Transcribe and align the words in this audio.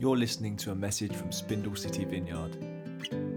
You're 0.00 0.16
listening 0.16 0.56
to 0.56 0.70
a 0.70 0.74
message 0.74 1.14
from 1.14 1.30
Spindle 1.30 1.76
City 1.76 2.06
Vineyard. 2.06 2.56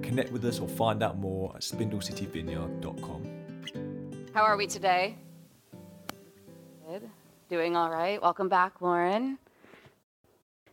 Connect 0.01 0.31
with 0.31 0.45
us 0.45 0.61
or 0.61 0.67
find 0.69 1.03
out 1.03 1.17
more 1.17 1.51
at 1.53 1.61
spindlecityvineyard.com. 1.61 4.29
How 4.33 4.43
are 4.43 4.55
we 4.55 4.65
today? 4.65 5.17
Good. 6.87 7.09
Doing 7.49 7.75
all 7.75 7.91
right. 7.91 8.21
Welcome 8.21 8.47
back, 8.47 8.79
Lauren. 8.79 9.37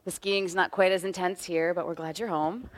The 0.05 0.13
skiing's 0.13 0.55
not 0.55 0.71
quite 0.71 0.93
as 0.93 1.03
intense 1.03 1.45
here, 1.45 1.75
but 1.75 1.89
we're 1.89 1.97
glad 1.97 2.21
you're 2.21 2.29
home. 2.29 2.71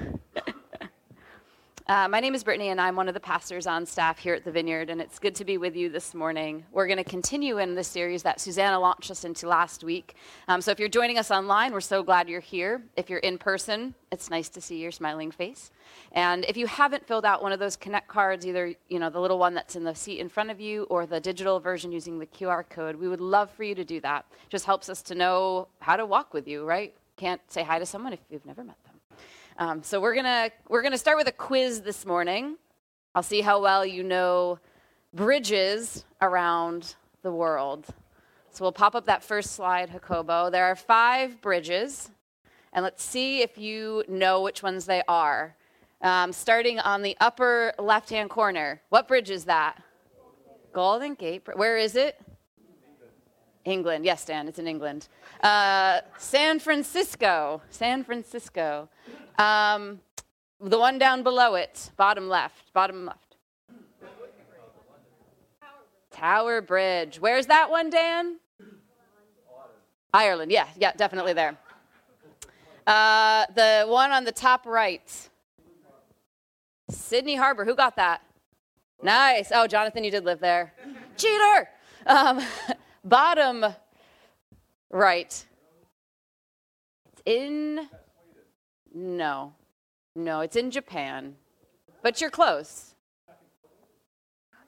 Uh, 1.89 2.07
my 2.07 2.21
name 2.21 2.33
is 2.33 2.45
Brittany, 2.45 2.69
and 2.69 2.81
I'm 2.81 2.95
one 2.95 3.09
of 3.09 3.15
the 3.15 3.21
pastors 3.21 3.67
on 3.67 3.85
staff 3.85 4.17
here 4.17 4.35
at 4.35 4.45
the 4.45 4.53
Vineyard, 4.53 4.89
and 4.89 5.01
it's 5.01 5.19
good 5.19 5.35
to 5.35 5.45
be 5.45 5.59
with 5.59 5.75
you 5.75 5.89
this 5.89 6.15
morning. 6.15 6.65
We're 6.71 6.87
going 6.87 6.99
to 6.99 7.05
continue 7.05 7.59
in 7.59 7.75
the 7.75 7.83
series 7.83 8.23
that 8.23 8.41
Susanna 8.41 8.79
launched 8.79 9.11
us 9.11 9.25
into 9.25 9.49
last 9.49 9.83
week. 9.83 10.15
Um, 10.47 10.61
so 10.61 10.71
if 10.71 10.79
you're 10.79 10.89
joining 10.89 11.19
us 11.19 11.33
online, 11.33 11.73
we're 11.73 11.81
so 11.81 12.05
glad 12.05 12.29
you're 12.29 12.39
here. 12.39 12.83
If 12.97 13.11
you're 13.11 13.19
in 13.19 13.37
person, 13.37 13.97
it's 14.13 14.31
nice 14.31 14.49
to 14.51 14.61
see 14.61 14.81
your 14.81 14.93
smiling 14.93 15.33
face. 15.33 15.73
And 16.13 16.45
if 16.45 16.57
you 16.57 16.69
haven't 16.69 17.05
filled 17.05 17.25
out 17.25 17.43
one 17.43 17.51
of 17.51 17.59
those 17.59 17.75
Connect 17.75 18.07
cards, 18.07 18.47
either 18.47 18.75
you 18.89 19.01
know 19.01 19.11
the 19.11 19.21
little 19.21 19.41
one 19.41 19.53
that's 19.53 19.75
in 19.75 19.83
the 19.83 19.95
seat 19.95 20.21
in 20.21 20.29
front 20.29 20.53
of 20.53 20.61
you 20.61 20.85
or 20.85 21.05
the 21.05 21.19
digital 21.19 21.59
version 21.59 21.91
using 21.91 22.21
the 22.21 22.27
QR 22.27 22.63
code, 22.69 22.95
we 22.95 23.09
would 23.09 23.21
love 23.21 23.51
for 23.51 23.65
you 23.65 23.75
to 23.75 23.85
do 23.85 24.01
that. 24.03 24.25
Just 24.51 24.67
helps 24.67 24.89
us 24.89 25.03
to 25.03 25.17
know 25.17 25.67
how 25.81 25.97
to 25.97 26.07
walk 26.07 26.33
with 26.33 26.47
you, 26.47 26.65
right? 26.65 26.95
Can't 27.17 27.41
say 27.49 27.65
hi 27.65 27.81
to 27.81 27.87
someone 27.87 28.13
if 28.13 28.21
you've 28.31 28.47
never 28.47 28.63
met 28.63 28.77
them. 28.85 28.92
Um, 29.59 29.83
so 29.83 30.01
we're 30.01 30.15
gonna 30.15 30.51
we're 30.69 30.83
gonna 30.83 30.97
start 30.97 31.19
with 31.19 31.29
a 31.29 31.33
quiz 31.33 31.83
this 31.83 32.07
morning. 32.07 32.57
I'll 33.15 33.23
see 33.23 33.43
how 33.43 33.61
well 33.61 33.85
you 33.85 34.03
know 34.03 34.59
bridges 35.13 36.05
around 36.23 36.95
the 37.23 37.33
world. 37.33 37.87
So 38.51 38.65
we'll 38.65 38.73
pop 38.73 38.95
up 38.95 39.07
that 39.07 39.23
first 39.23 39.53
slide, 39.53 39.91
Jacobo. 39.93 40.51
There 40.51 40.65
are 40.65 40.77
five 40.77 41.41
bridges, 41.43 42.11
and 42.73 42.83
let's 42.83 43.03
see 43.03 43.43
if 43.43 43.59
you 43.59 44.05
know 44.09 44.43
which 44.43 44.63
ones 44.63 44.87
they 44.87 45.03
are. 45.07 45.55
Um, 46.01 46.33
starting 46.33 46.81
on 46.81 47.03
the 47.03 47.17
upper 47.21 47.73
left-hand 47.79 48.31
corner, 48.31 48.81
what 48.89 49.07
bridge 49.07 49.31
is 49.31 49.45
that? 49.45 49.83
Golden 50.73 51.15
Gate. 51.15 51.43
Where 51.55 51.77
is 51.77 51.95
it? 51.95 52.21
England. 53.65 54.05
Yes, 54.05 54.25
Dan, 54.25 54.49
it's 54.49 54.59
in 54.59 54.67
England. 54.67 55.09
Uh, 55.43 56.01
San 56.19 56.59
Francisco. 56.59 57.63
San 57.71 58.03
Francisco. 58.03 58.89
Um, 59.39 60.01
the 60.61 60.79
one 60.79 60.99
down 60.99 61.23
below 61.23 61.55
it, 61.55 61.91
bottom 61.97 62.29
left, 62.29 62.73
bottom 62.73 63.07
left. 63.07 63.37
Tower 66.11 66.61
Bridge. 66.61 67.19
Where's 67.19 67.47
that 67.47 67.71
one, 67.71 67.91
Dan? 67.91 68.39
Ireland. 70.15 70.53
Yeah, 70.53 70.69
yeah, 70.77 70.93
definitely 70.93 71.33
there. 71.33 71.57
Uh, 72.87 73.47
the 73.55 73.87
one 73.89 74.11
on 74.11 74.25
the 74.25 74.33
top 74.33 74.67
right. 74.67 75.29
Sydney 76.91 77.35
Harbor. 77.37 77.65
Who 77.65 77.75
got 77.75 77.97
that? 77.97 78.23
Nice. 79.03 79.51
Oh, 79.53 79.67
Jonathan, 79.67 80.05
you 80.05 80.11
did 80.11 80.25
live 80.25 80.41
there. 80.41 80.75
Cheater. 81.17 81.69
Um, 82.07 82.41
bottom 83.05 83.65
right. 84.91 85.45
It's 87.13 87.23
in 87.25 87.89
no, 88.95 89.55
no, 90.15 90.41
it's 90.41 90.57
in 90.57 90.71
Japan, 90.71 91.37
but 92.03 92.21
you're 92.21 92.31
close. 92.31 92.95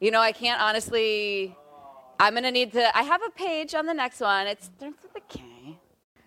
You 0.00 0.10
know, 0.10 0.20
I 0.20 0.32
can't 0.32 0.60
honestly. 0.60 1.56
I'm 2.20 2.34
gonna 2.34 2.50
need 2.50 2.72
to. 2.72 2.96
I 2.96 3.02
have 3.02 3.22
a 3.26 3.30
page 3.30 3.74
on 3.74 3.86
the 3.86 3.94
next 3.94 4.20
one. 4.20 4.46
It's 4.46 4.66
starts 4.66 5.02
with 5.02 5.16
a 5.16 5.20
K, 5.28 5.42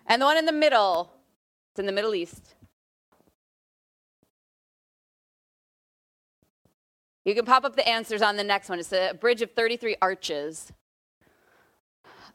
and 0.06 0.20
the 0.20 0.26
one 0.26 0.36
in 0.36 0.46
the 0.46 0.52
middle. 0.52 1.12
It's 1.72 1.80
in 1.80 1.86
the 1.86 1.92
Middle 1.92 2.14
East. 2.14 2.54
You 7.24 7.34
can 7.34 7.44
pop 7.44 7.64
up 7.64 7.76
the 7.76 7.86
answers 7.86 8.22
on 8.22 8.36
the 8.36 8.44
next 8.44 8.70
one. 8.70 8.78
It's 8.78 8.92
a 8.92 9.12
bridge 9.12 9.42
of 9.42 9.50
33 9.50 9.96
arches. 10.00 10.72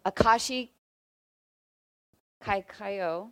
Akashi 0.05 0.69
Kaikayo. 2.43 3.29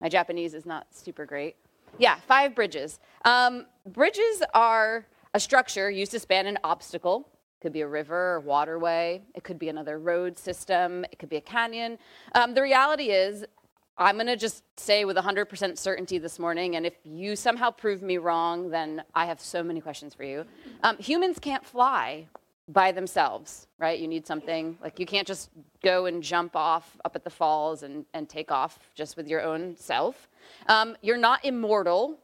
My 0.00 0.08
Japanese 0.08 0.54
is 0.54 0.64
not 0.64 0.86
super 0.90 1.26
great. 1.26 1.56
Yeah, 1.98 2.16
five 2.26 2.54
bridges. 2.54 2.98
Um, 3.24 3.66
bridges 3.86 4.42
are 4.54 5.06
a 5.34 5.40
structure 5.40 5.90
used 5.90 6.12
to 6.12 6.18
span 6.18 6.46
an 6.46 6.58
obstacle. 6.64 7.28
It 7.58 7.62
could 7.62 7.72
be 7.72 7.82
a 7.82 7.88
river 7.88 8.34
or 8.34 8.40
waterway. 8.40 9.22
It 9.34 9.44
could 9.44 9.58
be 9.58 9.68
another 9.68 9.98
road 9.98 10.38
system. 10.38 11.04
It 11.12 11.18
could 11.18 11.28
be 11.28 11.36
a 11.36 11.42
canyon. 11.42 11.98
Um, 12.34 12.54
the 12.54 12.62
reality 12.62 13.10
is, 13.10 13.44
I'm 13.98 14.14
going 14.14 14.28
to 14.28 14.36
just 14.36 14.64
say 14.78 15.04
with 15.04 15.18
100% 15.18 15.76
certainty 15.76 16.16
this 16.16 16.38
morning, 16.38 16.76
and 16.76 16.86
if 16.86 16.94
you 17.04 17.36
somehow 17.36 17.70
prove 17.70 18.00
me 18.00 18.16
wrong, 18.16 18.70
then 18.70 19.02
I 19.14 19.26
have 19.26 19.40
so 19.40 19.62
many 19.62 19.82
questions 19.82 20.14
for 20.14 20.24
you. 20.24 20.46
Um, 20.82 20.96
humans 20.96 21.38
can't 21.38 21.64
fly 21.64 22.26
by 22.72 22.92
themselves, 22.92 23.66
right? 23.78 23.98
You 23.98 24.06
need 24.06 24.26
something 24.26 24.78
like 24.82 24.98
you 24.98 25.06
can't 25.06 25.26
just 25.26 25.50
go 25.82 26.06
and 26.06 26.22
jump 26.22 26.54
off 26.54 26.96
up 27.04 27.16
at 27.16 27.24
the 27.24 27.30
falls 27.30 27.82
and, 27.82 28.04
and 28.14 28.28
take 28.28 28.52
off 28.52 28.78
just 28.94 29.16
with 29.16 29.26
your 29.26 29.42
own 29.42 29.76
self. 29.76 30.28
Um, 30.66 30.96
you're 31.02 31.16
not 31.16 31.44
immortal, 31.44 32.18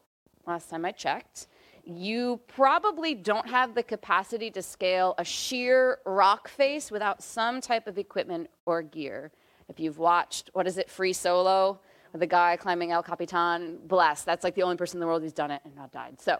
last 0.47 0.71
time 0.71 0.85
I 0.85 0.93
checked. 0.93 1.49
You 1.85 2.41
probably 2.49 3.15
don't 3.15 3.49
have 3.49 3.75
the 3.75 3.83
capacity 3.83 4.51
to 4.53 4.63
scale 4.63 5.15
a 5.19 5.25
sheer 5.25 5.99
rock 6.05 6.49
face 6.49 6.91
without 6.91 7.23
some 7.23 7.61
type 7.61 7.87
of 7.87 7.99
equipment 7.99 8.51
or 8.67 8.83
gear. 8.83 9.31
If 9.69 9.81
you've 9.81 9.99
watched, 9.99 10.51
what 10.53 10.67
is 10.67 10.79
it, 10.79 10.91
Free 10.91 11.13
Solo, 11.13 11.81
with 12.13 12.21
the 12.21 12.27
guy 12.27 12.57
climbing 12.57 12.93
El 12.93 13.03
Capitan, 13.03 13.79
bless, 13.85 14.23
that's 14.23 14.45
like 14.45 14.55
the 14.55 14.63
only 14.63 14.77
person 14.77 14.97
in 14.97 15.01
the 15.01 15.07
world 15.07 15.23
who's 15.23 15.33
done 15.33 15.51
it 15.51 15.61
and 15.65 15.75
not 15.75 15.93
died. 15.93 16.21
So, 16.21 16.39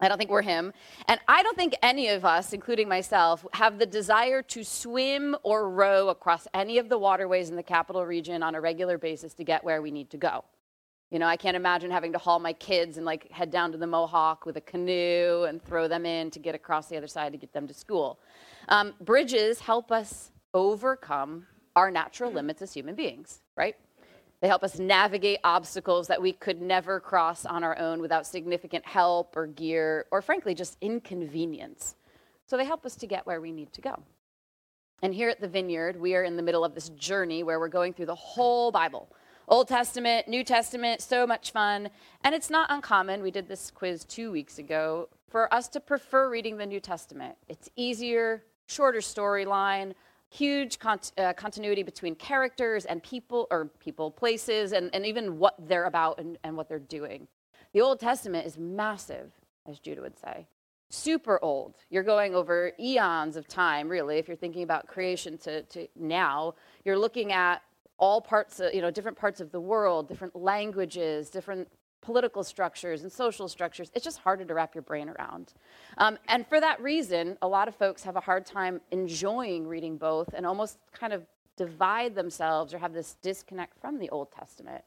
I 0.00 0.08
don't 0.08 0.18
think 0.18 0.30
we're 0.30 0.42
him. 0.42 0.72
And 1.08 1.20
I 1.28 1.42
don't 1.42 1.56
think 1.56 1.74
any 1.82 2.08
of 2.08 2.24
us, 2.24 2.52
including 2.52 2.88
myself, 2.88 3.46
have 3.52 3.78
the 3.78 3.86
desire 3.86 4.42
to 4.42 4.64
swim 4.64 5.36
or 5.42 5.68
row 5.70 6.08
across 6.08 6.46
any 6.54 6.78
of 6.78 6.88
the 6.88 6.98
waterways 6.98 7.50
in 7.50 7.56
the 7.56 7.62
capital 7.62 8.06
region 8.06 8.42
on 8.42 8.54
a 8.54 8.60
regular 8.60 8.98
basis 8.98 9.34
to 9.34 9.44
get 9.44 9.62
where 9.62 9.82
we 9.82 9.90
need 9.90 10.10
to 10.10 10.16
go. 10.16 10.44
You 11.10 11.18
know, 11.18 11.26
I 11.26 11.36
can't 11.36 11.56
imagine 11.56 11.90
having 11.90 12.12
to 12.12 12.18
haul 12.18 12.38
my 12.38 12.52
kids 12.52 12.96
and 12.96 13.04
like 13.04 13.30
head 13.32 13.50
down 13.50 13.72
to 13.72 13.78
the 13.78 13.86
Mohawk 13.86 14.46
with 14.46 14.56
a 14.56 14.60
canoe 14.60 15.44
and 15.48 15.60
throw 15.62 15.88
them 15.88 16.06
in 16.06 16.30
to 16.30 16.38
get 16.38 16.54
across 16.54 16.86
the 16.86 16.96
other 16.96 17.08
side 17.08 17.32
to 17.32 17.38
get 17.38 17.52
them 17.52 17.66
to 17.66 17.74
school. 17.74 18.20
Um, 18.68 18.94
bridges 19.00 19.58
help 19.58 19.90
us 19.90 20.30
overcome 20.54 21.46
our 21.74 21.90
natural 21.90 22.32
limits 22.32 22.62
as 22.62 22.72
human 22.72 22.94
beings, 22.94 23.40
right? 23.56 23.76
They 24.40 24.48
help 24.48 24.62
us 24.62 24.78
navigate 24.78 25.38
obstacles 25.44 26.06
that 26.08 26.22
we 26.22 26.32
could 26.32 26.62
never 26.62 26.98
cross 26.98 27.44
on 27.44 27.62
our 27.62 27.78
own 27.78 28.00
without 28.00 28.26
significant 28.26 28.86
help 28.86 29.36
or 29.36 29.46
gear 29.46 30.06
or, 30.10 30.22
frankly, 30.22 30.54
just 30.54 30.78
inconvenience. 30.80 31.94
So 32.46 32.56
they 32.56 32.64
help 32.64 32.86
us 32.86 32.96
to 32.96 33.06
get 33.06 33.26
where 33.26 33.40
we 33.40 33.52
need 33.52 33.72
to 33.74 33.80
go. 33.80 34.02
And 35.02 35.14
here 35.14 35.28
at 35.28 35.40
the 35.40 35.48
Vineyard, 35.48 36.00
we 36.00 36.14
are 36.14 36.24
in 36.24 36.36
the 36.36 36.42
middle 36.42 36.64
of 36.64 36.74
this 36.74 36.88
journey 36.90 37.42
where 37.42 37.60
we're 37.60 37.68
going 37.68 37.92
through 37.92 38.06
the 38.06 38.14
whole 38.14 38.70
Bible 38.70 39.08
Old 39.48 39.66
Testament, 39.66 40.28
New 40.28 40.44
Testament, 40.44 41.00
so 41.00 41.26
much 41.26 41.50
fun. 41.50 41.90
And 42.22 42.34
it's 42.34 42.50
not 42.50 42.70
uncommon, 42.70 43.20
we 43.20 43.32
did 43.32 43.48
this 43.48 43.70
quiz 43.72 44.04
two 44.04 44.30
weeks 44.30 44.58
ago, 44.58 45.08
for 45.28 45.52
us 45.52 45.66
to 45.68 45.80
prefer 45.80 46.30
reading 46.30 46.56
the 46.56 46.66
New 46.66 46.78
Testament. 46.78 47.34
It's 47.48 47.68
easier, 47.74 48.44
shorter 48.66 49.00
storyline, 49.00 49.94
huge 50.30 50.78
cont- 50.78 51.12
uh, 51.18 51.32
continuity 51.34 51.82
between 51.82 52.14
characters 52.14 52.84
and 52.86 53.02
people, 53.02 53.46
or 53.50 53.66
people, 53.80 54.10
places, 54.10 54.72
and, 54.72 54.88
and 54.94 55.04
even 55.04 55.38
what 55.38 55.54
they're 55.58 55.86
about 55.86 56.18
and, 56.18 56.38
and 56.44 56.56
what 56.56 56.68
they're 56.68 56.78
doing. 56.78 57.26
The 57.72 57.80
Old 57.80 58.00
Testament 58.00 58.46
is 58.46 58.56
massive, 58.56 59.32
as 59.68 59.78
Judah 59.78 60.02
would 60.02 60.18
say. 60.18 60.46
Super 60.88 61.38
old. 61.42 61.74
You're 61.90 62.02
going 62.02 62.34
over 62.34 62.72
eons 62.80 63.36
of 63.36 63.46
time, 63.46 63.88
really, 63.88 64.18
if 64.18 64.28
you're 64.28 64.36
thinking 64.36 64.62
about 64.62 64.86
creation 64.86 65.36
to, 65.38 65.62
to 65.62 65.86
now. 65.94 66.54
You're 66.84 66.98
looking 66.98 67.32
at 67.32 67.62
all 67.96 68.20
parts, 68.20 68.60
of, 68.60 68.72
you 68.72 68.80
know, 68.80 68.90
different 68.90 69.18
parts 69.18 69.40
of 69.40 69.52
the 69.52 69.60
world, 69.60 70.08
different 70.08 70.34
languages, 70.34 71.28
different 71.28 71.68
political 72.02 72.42
structures 72.42 73.02
and 73.02 73.12
social 73.12 73.48
structures, 73.48 73.90
it's 73.94 74.04
just 74.04 74.18
harder 74.18 74.44
to 74.44 74.54
wrap 74.54 74.74
your 74.74 74.82
brain 74.82 75.08
around. 75.08 75.52
Um, 75.98 76.18
and 76.28 76.46
for 76.46 76.60
that 76.60 76.80
reason, 76.80 77.36
a 77.42 77.48
lot 77.48 77.68
of 77.68 77.74
folks 77.74 78.02
have 78.04 78.16
a 78.16 78.20
hard 78.20 78.46
time 78.46 78.80
enjoying 78.90 79.66
reading 79.66 79.96
both 79.96 80.32
and 80.34 80.46
almost 80.46 80.78
kind 80.92 81.12
of 81.12 81.26
divide 81.56 82.14
themselves 82.14 82.72
or 82.72 82.78
have 82.78 82.92
this 82.92 83.16
disconnect 83.22 83.78
from 83.80 83.98
the 83.98 84.08
Old 84.10 84.32
Testament. 84.32 84.82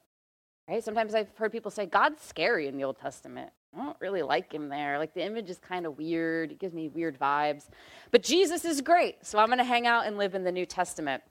Right? 0.67 0.83
Sometimes 0.83 1.13
I've 1.13 1.35
heard 1.37 1.51
people 1.51 1.71
say, 1.71 1.85
God's 1.85 2.21
scary 2.21 2.67
in 2.67 2.77
the 2.77 2.83
Old 2.83 2.97
Testament. 2.97 3.51
I 3.77 3.83
don't 3.83 3.97
really 3.99 4.21
like 4.21 4.51
him 4.51 4.69
there. 4.69 4.97
Like 4.97 5.13
the 5.13 5.23
image 5.23 5.49
is 5.49 5.57
kind 5.57 5.85
of 5.85 5.97
weird. 5.97 6.51
It 6.51 6.59
gives 6.59 6.73
me 6.73 6.89
weird 6.89 7.19
vibes. 7.19 7.67
But 8.11 8.23
Jesus 8.23 8.65
is 8.65 8.81
great. 8.81 9.25
So 9.25 9.39
I'm 9.39 9.47
going 9.47 9.57
to 9.57 9.63
hang 9.63 9.87
out 9.87 10.05
and 10.05 10.17
live 10.17 10.35
in 10.35 10.43
the 10.43 10.51
New 10.51 10.65
Testament. 10.65 11.23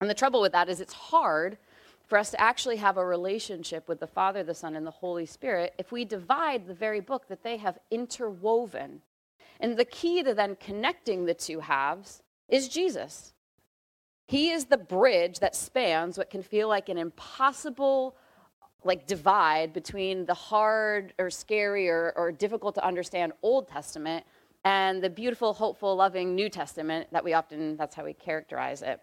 And 0.00 0.08
the 0.08 0.14
trouble 0.14 0.40
with 0.40 0.52
that 0.52 0.68
is 0.68 0.80
it's 0.80 0.92
hard 0.92 1.58
for 2.10 2.18
us 2.18 2.32
to 2.32 2.40
actually 2.40 2.76
have 2.76 2.96
a 2.96 3.06
relationship 3.06 3.88
with 3.88 4.00
the 4.00 4.06
Father, 4.06 4.42
the 4.42 4.52
Son, 4.52 4.74
and 4.74 4.84
the 4.84 4.90
Holy 4.90 5.24
Spirit 5.24 5.74
if 5.78 5.92
we 5.92 6.04
divide 6.04 6.66
the 6.66 6.74
very 6.74 6.98
book 6.98 7.28
that 7.28 7.44
they 7.44 7.56
have 7.56 7.78
interwoven. 7.90 9.00
And 9.60 9.76
the 9.76 9.84
key 9.84 10.22
to 10.24 10.34
then 10.34 10.56
connecting 10.56 11.24
the 11.24 11.34
two 11.34 11.60
halves 11.60 12.22
is 12.48 12.68
Jesus. 12.68 13.32
He 14.26 14.50
is 14.50 14.64
the 14.64 14.76
bridge 14.76 15.38
that 15.38 15.54
spans 15.54 16.18
what 16.18 16.30
can 16.30 16.42
feel 16.42 16.68
like 16.68 16.88
an 16.88 16.98
impossible 16.98 18.16
like 18.82 19.06
divide 19.06 19.72
between 19.72 20.26
the 20.26 20.34
hard 20.34 21.12
or 21.18 21.30
scary 21.30 21.88
or, 21.88 22.12
or 22.16 22.32
difficult 22.32 22.74
to 22.74 22.84
understand 22.84 23.32
Old 23.42 23.68
Testament 23.68 24.24
and 24.64 25.02
the 25.02 25.10
beautiful, 25.10 25.52
hopeful, 25.52 25.94
loving 25.94 26.34
New 26.34 26.48
Testament 26.48 27.08
that 27.12 27.22
we 27.22 27.34
often, 27.34 27.76
that's 27.76 27.94
how 27.94 28.04
we 28.04 28.14
characterize 28.14 28.82
it. 28.82 29.00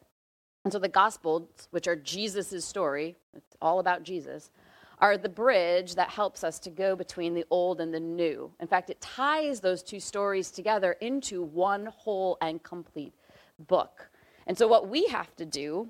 And 0.68 0.74
so 0.74 0.80
the 0.80 0.90
Gospels, 0.90 1.70
which 1.72 1.88
are 1.88 1.96
Jesus' 1.96 2.66
story, 2.66 3.16
it's 3.34 3.56
all 3.62 3.80
about 3.80 4.04
Jesus, 4.04 4.52
are 5.00 5.18
the 5.18 5.30
bridge 5.30 5.96
that 5.96 6.10
helps 6.10 6.44
us 6.44 6.60
to 6.60 6.70
go 6.70 6.94
between 6.94 7.34
the 7.34 7.46
old 7.50 7.80
and 7.80 7.94
the 7.94 8.02
new. 8.02 8.52
In 8.60 8.68
fact, 8.68 8.90
it 8.90 9.00
ties 9.00 9.62
those 9.62 9.82
two 9.82 10.02
stories 10.02 10.52
together 10.52 10.98
into 11.00 11.42
one 11.42 11.86
whole 11.86 12.38
and 12.42 12.62
complete 12.64 13.14
book. 13.58 14.10
And 14.46 14.58
so, 14.58 14.68
what 14.68 14.90
we 14.90 15.08
have 15.08 15.34
to 15.38 15.46
do 15.46 15.88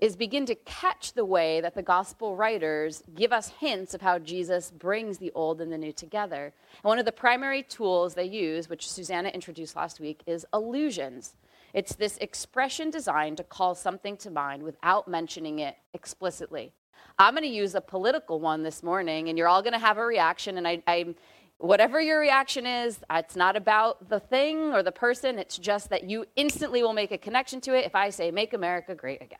is 0.00 0.16
begin 0.16 0.44
to 0.44 0.54
catch 0.54 1.14
the 1.14 1.24
way 1.24 1.62
that 1.62 1.74
the 1.74 1.82
gospel 1.82 2.36
writers 2.36 3.02
give 3.14 3.32
us 3.32 3.48
hints 3.58 3.94
of 3.94 4.02
how 4.02 4.18
Jesus 4.18 4.70
brings 4.70 5.16
the 5.16 5.32
old 5.34 5.62
and 5.62 5.72
the 5.72 5.78
new 5.78 5.92
together. 5.92 6.52
And 6.82 6.84
one 6.84 6.98
of 6.98 7.06
the 7.06 7.12
primary 7.12 7.62
tools 7.62 8.12
they 8.12 8.26
use, 8.26 8.68
which 8.68 8.90
Susanna 8.90 9.30
introduced 9.30 9.76
last 9.76 9.98
week, 9.98 10.20
is 10.26 10.44
allusions. 10.52 11.36
It's 11.74 11.94
this 11.94 12.16
expression 12.18 12.90
designed 12.90 13.36
to 13.36 13.44
call 13.44 13.74
something 13.74 14.16
to 14.18 14.30
mind 14.30 14.62
without 14.62 15.08
mentioning 15.08 15.58
it 15.58 15.76
explicitly. 15.94 16.72
I'm 17.18 17.34
going 17.34 17.42
to 17.42 17.48
use 17.48 17.74
a 17.74 17.80
political 17.80 18.40
one 18.40 18.62
this 18.62 18.82
morning, 18.82 19.28
and 19.28 19.36
you're 19.36 19.48
all 19.48 19.62
going 19.62 19.72
to 19.72 19.78
have 19.78 19.98
a 19.98 20.04
reaction. 20.04 20.56
And 20.56 20.82
I, 20.86 21.14
whatever 21.58 22.00
your 22.00 22.20
reaction 22.20 22.66
is, 22.66 23.00
it's 23.10 23.36
not 23.36 23.56
about 23.56 24.08
the 24.08 24.20
thing 24.20 24.72
or 24.72 24.82
the 24.82 24.92
person. 24.92 25.38
It's 25.38 25.58
just 25.58 25.90
that 25.90 26.08
you 26.08 26.24
instantly 26.36 26.82
will 26.82 26.92
make 26.92 27.10
a 27.10 27.18
connection 27.18 27.60
to 27.62 27.76
it 27.76 27.84
if 27.84 27.94
I 27.94 28.10
say, 28.10 28.30
Make 28.30 28.54
America 28.54 28.94
Great 28.94 29.20
Again. 29.20 29.38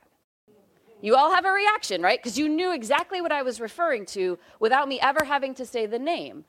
You 1.01 1.15
all 1.15 1.33
have 1.33 1.45
a 1.45 1.53
reaction, 1.53 2.03
right? 2.03 2.19
Because 2.19 2.37
you 2.37 2.49
knew 2.49 2.73
exactly 2.73 3.21
what 3.21 3.31
I 3.31 3.43
was 3.43 3.61
referring 3.61 4.05
to 4.07 4.37
without 4.59 4.89
me 4.89 4.99
ever 5.01 5.25
having 5.25 5.55
to 5.55 5.65
say 5.65 5.87
the 5.87 5.99
name. 5.99 6.45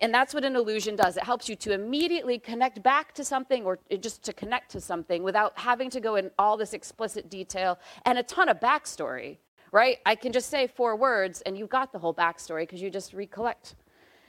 And 0.00 0.12
that's 0.12 0.34
what 0.34 0.44
an 0.44 0.56
allusion 0.56 0.96
does. 0.96 1.16
It 1.16 1.24
helps 1.24 1.48
you 1.48 1.56
to 1.56 1.72
immediately 1.72 2.38
connect 2.38 2.82
back 2.82 3.12
to 3.14 3.24
something 3.24 3.64
or 3.64 3.78
just 4.00 4.22
to 4.24 4.32
connect 4.32 4.70
to 4.72 4.80
something 4.80 5.22
without 5.22 5.58
having 5.58 5.90
to 5.90 6.00
go 6.00 6.16
in 6.16 6.30
all 6.38 6.56
this 6.56 6.72
explicit 6.72 7.28
detail 7.28 7.78
and 8.04 8.18
a 8.18 8.22
ton 8.22 8.48
of 8.48 8.60
backstory, 8.60 9.38
right? 9.72 9.98
I 10.06 10.14
can 10.14 10.32
just 10.32 10.50
say 10.50 10.66
four 10.66 10.96
words 10.96 11.40
and 11.42 11.58
you've 11.58 11.70
got 11.70 11.92
the 11.92 11.98
whole 11.98 12.14
backstory 12.14 12.62
because 12.62 12.80
you 12.80 12.90
just 12.90 13.12
recollect. 13.12 13.74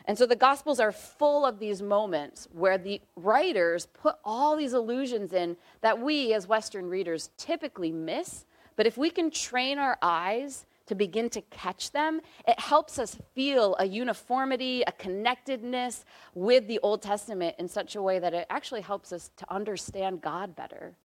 And 0.06 0.18
so 0.18 0.26
the 0.26 0.36
Gospels 0.36 0.80
are 0.80 0.92
full 0.92 1.46
of 1.46 1.60
these 1.60 1.82
moments 1.82 2.48
where 2.52 2.78
the 2.78 3.00
writers 3.16 3.86
put 3.86 4.16
all 4.26 4.58
these 4.58 4.74
allusions 4.74 5.32
in 5.32 5.56
that 5.82 6.00
we 6.00 6.34
as 6.34 6.48
Western 6.48 6.90
readers 6.90 7.30
typically 7.38 7.92
miss 7.92 8.46
but 8.76 8.88
if 8.88 8.98
we 8.98 9.10
can 9.10 9.30
train 9.30 9.78
our 9.78 9.98
eyes 10.02 10.66
to 10.88 10.96
begin 10.96 11.30
to 11.30 11.42
catch 11.42 11.92
them, 11.92 12.22
it 12.48 12.60
helps 12.60 13.00
us 13.00 13.18
feel 13.34 13.76
a 13.80 13.86
uniformity, 13.86 14.84
a 14.86 14.92
connectedness 14.92 16.04
with 16.34 16.68
the 16.68 16.80
Old 16.80 17.02
Testament 17.02 17.56
in 17.60 17.68
such 17.68 17.96
a 17.96 18.02
way 18.02 18.20
that 18.20 18.34
it 18.34 18.48
actually 18.50 18.82
helps 18.82 19.14
us 19.14 19.32
to 19.38 19.54
understand 19.54 20.22
God 20.22 20.56
better. 20.56 20.98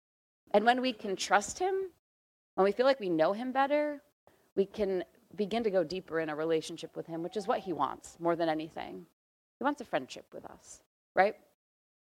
And 0.52 0.64
when 0.64 0.80
we 0.80 0.92
can 0.92 1.16
trust 1.16 1.58
Him, 1.58 1.74
when 2.54 2.64
we 2.64 2.72
feel 2.72 2.86
like 2.86 3.00
we 3.00 3.10
know 3.10 3.32
Him 3.32 3.52
better, 3.52 4.02
we 4.54 4.64
can 4.64 5.04
begin 5.34 5.62
to 5.64 5.70
go 5.70 5.84
deeper 5.84 6.20
in 6.20 6.30
a 6.30 6.36
relationship 6.36 6.96
with 6.96 7.06
Him, 7.06 7.22
which 7.22 7.36
is 7.36 7.46
what 7.46 7.60
He 7.60 7.72
wants 7.72 8.16
more 8.18 8.36
than 8.36 8.48
anything. 8.48 9.04
He 9.58 9.64
wants 9.64 9.80
a 9.80 9.84
friendship 9.84 10.26
with 10.32 10.44
us, 10.46 10.80
right? 11.14 11.34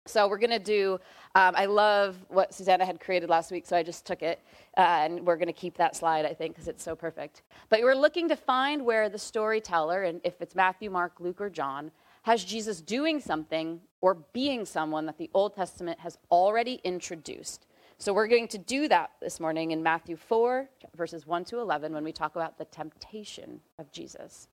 So 0.07 0.27
we're 0.27 0.39
going 0.39 0.49
to 0.49 0.59
do, 0.59 0.99
um, 1.35 1.53
I 1.55 1.65
love 1.65 2.17
what 2.29 2.55
Susanna 2.55 2.85
had 2.85 2.99
created 2.99 3.29
last 3.29 3.51
week, 3.51 3.67
so 3.67 3.77
I 3.77 3.83
just 3.83 4.03
took 4.03 4.23
it, 4.23 4.39
uh, 4.75 4.81
and 4.81 5.27
we're 5.27 5.35
going 5.35 5.47
to 5.47 5.53
keep 5.53 5.77
that 5.77 5.95
slide, 5.95 6.25
I 6.25 6.33
think, 6.33 6.55
because 6.55 6.67
it's 6.67 6.83
so 6.83 6.95
perfect. 6.95 7.43
But 7.69 7.81
we're 7.81 7.95
looking 7.95 8.27
to 8.29 8.35
find 8.35 8.83
where 8.83 9.09
the 9.09 9.19
storyteller, 9.19 10.03
and 10.03 10.19
if 10.23 10.41
it's 10.41 10.55
Matthew, 10.55 10.89
Mark, 10.89 11.19
Luke, 11.19 11.39
or 11.39 11.51
John, 11.51 11.91
has 12.23 12.43
Jesus 12.43 12.81
doing 12.81 13.19
something 13.19 13.79
or 14.01 14.15
being 14.33 14.65
someone 14.65 15.05
that 15.05 15.19
the 15.19 15.29
Old 15.35 15.55
Testament 15.55 15.99
has 15.99 16.17
already 16.31 16.81
introduced. 16.83 17.67
So 17.99 18.11
we're 18.11 18.27
going 18.27 18.47
to 18.47 18.57
do 18.57 18.87
that 18.87 19.11
this 19.21 19.39
morning 19.39 19.69
in 19.69 19.83
Matthew 19.83 20.15
4, 20.15 20.67
verses 20.95 21.27
1 21.27 21.45
to 21.45 21.59
11, 21.59 21.93
when 21.93 22.03
we 22.03 22.11
talk 22.11 22.35
about 22.35 22.57
the 22.57 22.65
temptation 22.65 23.59
of 23.77 23.91
Jesus. 23.91 24.47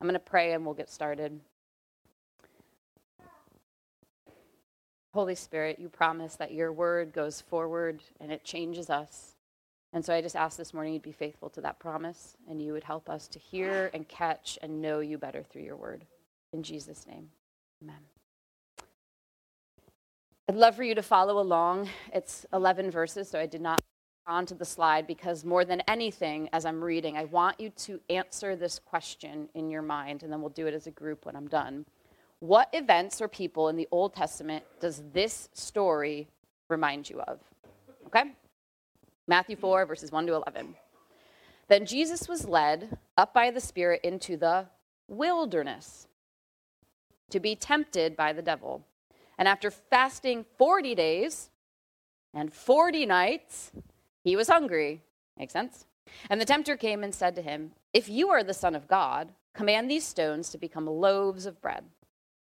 I'm 0.00 0.06
going 0.06 0.14
to 0.14 0.18
pray 0.18 0.54
and 0.54 0.64
we'll 0.64 0.74
get 0.74 0.88
started. 0.88 1.38
Holy 5.14 5.36
Spirit, 5.36 5.78
you 5.78 5.88
promise 5.88 6.34
that 6.34 6.52
your 6.52 6.72
word 6.72 7.12
goes 7.12 7.40
forward 7.40 8.02
and 8.20 8.32
it 8.32 8.42
changes 8.42 8.90
us. 8.90 9.36
And 9.92 10.04
so 10.04 10.12
I 10.12 10.20
just 10.20 10.34
ask 10.34 10.56
this 10.56 10.74
morning 10.74 10.92
you'd 10.92 11.02
be 11.02 11.12
faithful 11.12 11.48
to 11.50 11.60
that 11.60 11.78
promise 11.78 12.36
and 12.50 12.60
you 12.60 12.72
would 12.72 12.82
help 12.82 13.08
us 13.08 13.28
to 13.28 13.38
hear 13.38 13.92
and 13.94 14.08
catch 14.08 14.58
and 14.60 14.82
know 14.82 14.98
you 14.98 15.16
better 15.16 15.44
through 15.44 15.62
your 15.62 15.76
word. 15.76 16.04
In 16.52 16.64
Jesus' 16.64 17.06
name, 17.06 17.30
amen. 17.80 18.00
I'd 20.48 20.56
love 20.56 20.74
for 20.74 20.82
you 20.82 20.96
to 20.96 21.02
follow 21.02 21.38
along. 21.38 21.88
It's 22.12 22.44
11 22.52 22.90
verses, 22.90 23.28
so 23.30 23.38
I 23.38 23.46
did 23.46 23.60
not 23.60 23.80
onto 24.26 24.56
the 24.56 24.64
slide 24.64 25.06
because 25.06 25.44
more 25.44 25.64
than 25.64 25.80
anything, 25.86 26.48
as 26.52 26.66
I'm 26.66 26.82
reading, 26.82 27.16
I 27.16 27.26
want 27.26 27.60
you 27.60 27.70
to 27.70 28.00
answer 28.10 28.56
this 28.56 28.80
question 28.80 29.48
in 29.54 29.70
your 29.70 29.82
mind, 29.82 30.24
and 30.24 30.32
then 30.32 30.40
we'll 30.40 30.50
do 30.50 30.66
it 30.66 30.74
as 30.74 30.88
a 30.88 30.90
group 30.90 31.24
when 31.24 31.36
I'm 31.36 31.46
done. 31.46 31.86
What 32.44 32.68
events 32.74 33.22
or 33.22 33.28
people 33.28 33.70
in 33.70 33.76
the 33.76 33.88
Old 33.90 34.14
Testament 34.14 34.64
does 34.78 35.02
this 35.14 35.48
story 35.54 36.28
remind 36.68 37.08
you 37.08 37.22
of? 37.22 37.40
Okay? 38.08 38.32
Matthew 39.26 39.56
4, 39.56 39.86
verses 39.86 40.12
1 40.12 40.26
to 40.26 40.34
11. 40.34 40.74
Then 41.68 41.86
Jesus 41.86 42.28
was 42.28 42.46
led 42.46 42.98
up 43.16 43.32
by 43.32 43.50
the 43.50 43.62
Spirit 43.62 44.02
into 44.04 44.36
the 44.36 44.66
wilderness 45.08 46.06
to 47.30 47.40
be 47.40 47.56
tempted 47.56 48.14
by 48.14 48.34
the 48.34 48.42
devil. 48.42 48.84
And 49.38 49.48
after 49.48 49.70
fasting 49.70 50.44
40 50.58 50.94
days 50.94 51.48
and 52.34 52.52
40 52.52 53.06
nights, 53.06 53.72
he 54.22 54.36
was 54.36 54.48
hungry. 54.48 55.00
Makes 55.38 55.54
sense? 55.54 55.86
And 56.28 56.38
the 56.38 56.44
tempter 56.44 56.76
came 56.76 57.02
and 57.04 57.14
said 57.14 57.36
to 57.36 57.40
him, 57.40 57.70
If 57.94 58.10
you 58.10 58.28
are 58.28 58.44
the 58.44 58.52
Son 58.52 58.74
of 58.74 58.86
God, 58.86 59.30
command 59.54 59.90
these 59.90 60.06
stones 60.06 60.50
to 60.50 60.58
become 60.58 60.86
loaves 60.86 61.46
of 61.46 61.62
bread. 61.62 61.84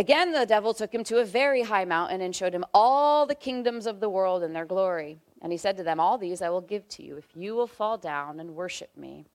Again, 0.00 0.32
the 0.32 0.46
devil 0.46 0.72
took 0.72 0.94
him 0.94 1.04
to 1.04 1.18
a 1.18 1.26
very 1.26 1.60
high 1.60 1.84
mountain 1.84 2.22
and 2.22 2.34
showed 2.34 2.54
him 2.54 2.64
all 2.72 3.26
the 3.26 3.34
kingdoms 3.34 3.84
of 3.84 4.00
the 4.00 4.08
world 4.08 4.42
and 4.42 4.56
their 4.56 4.64
glory. 4.64 5.18
And 5.42 5.52
he 5.52 5.58
said 5.58 5.76
to 5.76 5.82
them, 5.82 6.00
All 6.00 6.16
these 6.16 6.40
I 6.40 6.48
will 6.48 6.62
give 6.62 6.88
to 6.88 7.02
you 7.02 7.18
if 7.18 7.26
you 7.34 7.54
will 7.54 7.66
fall 7.66 7.98
down 7.98 8.40
and 8.40 8.56
worship 8.56 8.96
me. 8.96 9.26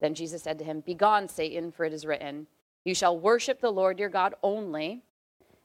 Then 0.00 0.14
Jesus 0.14 0.42
said 0.42 0.58
to 0.58 0.64
him, 0.64 0.80
Begone, 0.80 1.28
Satan, 1.28 1.70
for 1.70 1.84
it 1.84 1.92
is 1.92 2.04
written, 2.04 2.48
You 2.84 2.96
shall 2.96 3.16
worship 3.16 3.60
the 3.60 3.70
Lord 3.70 4.00
your 4.00 4.08
God 4.08 4.34
only, 4.42 5.02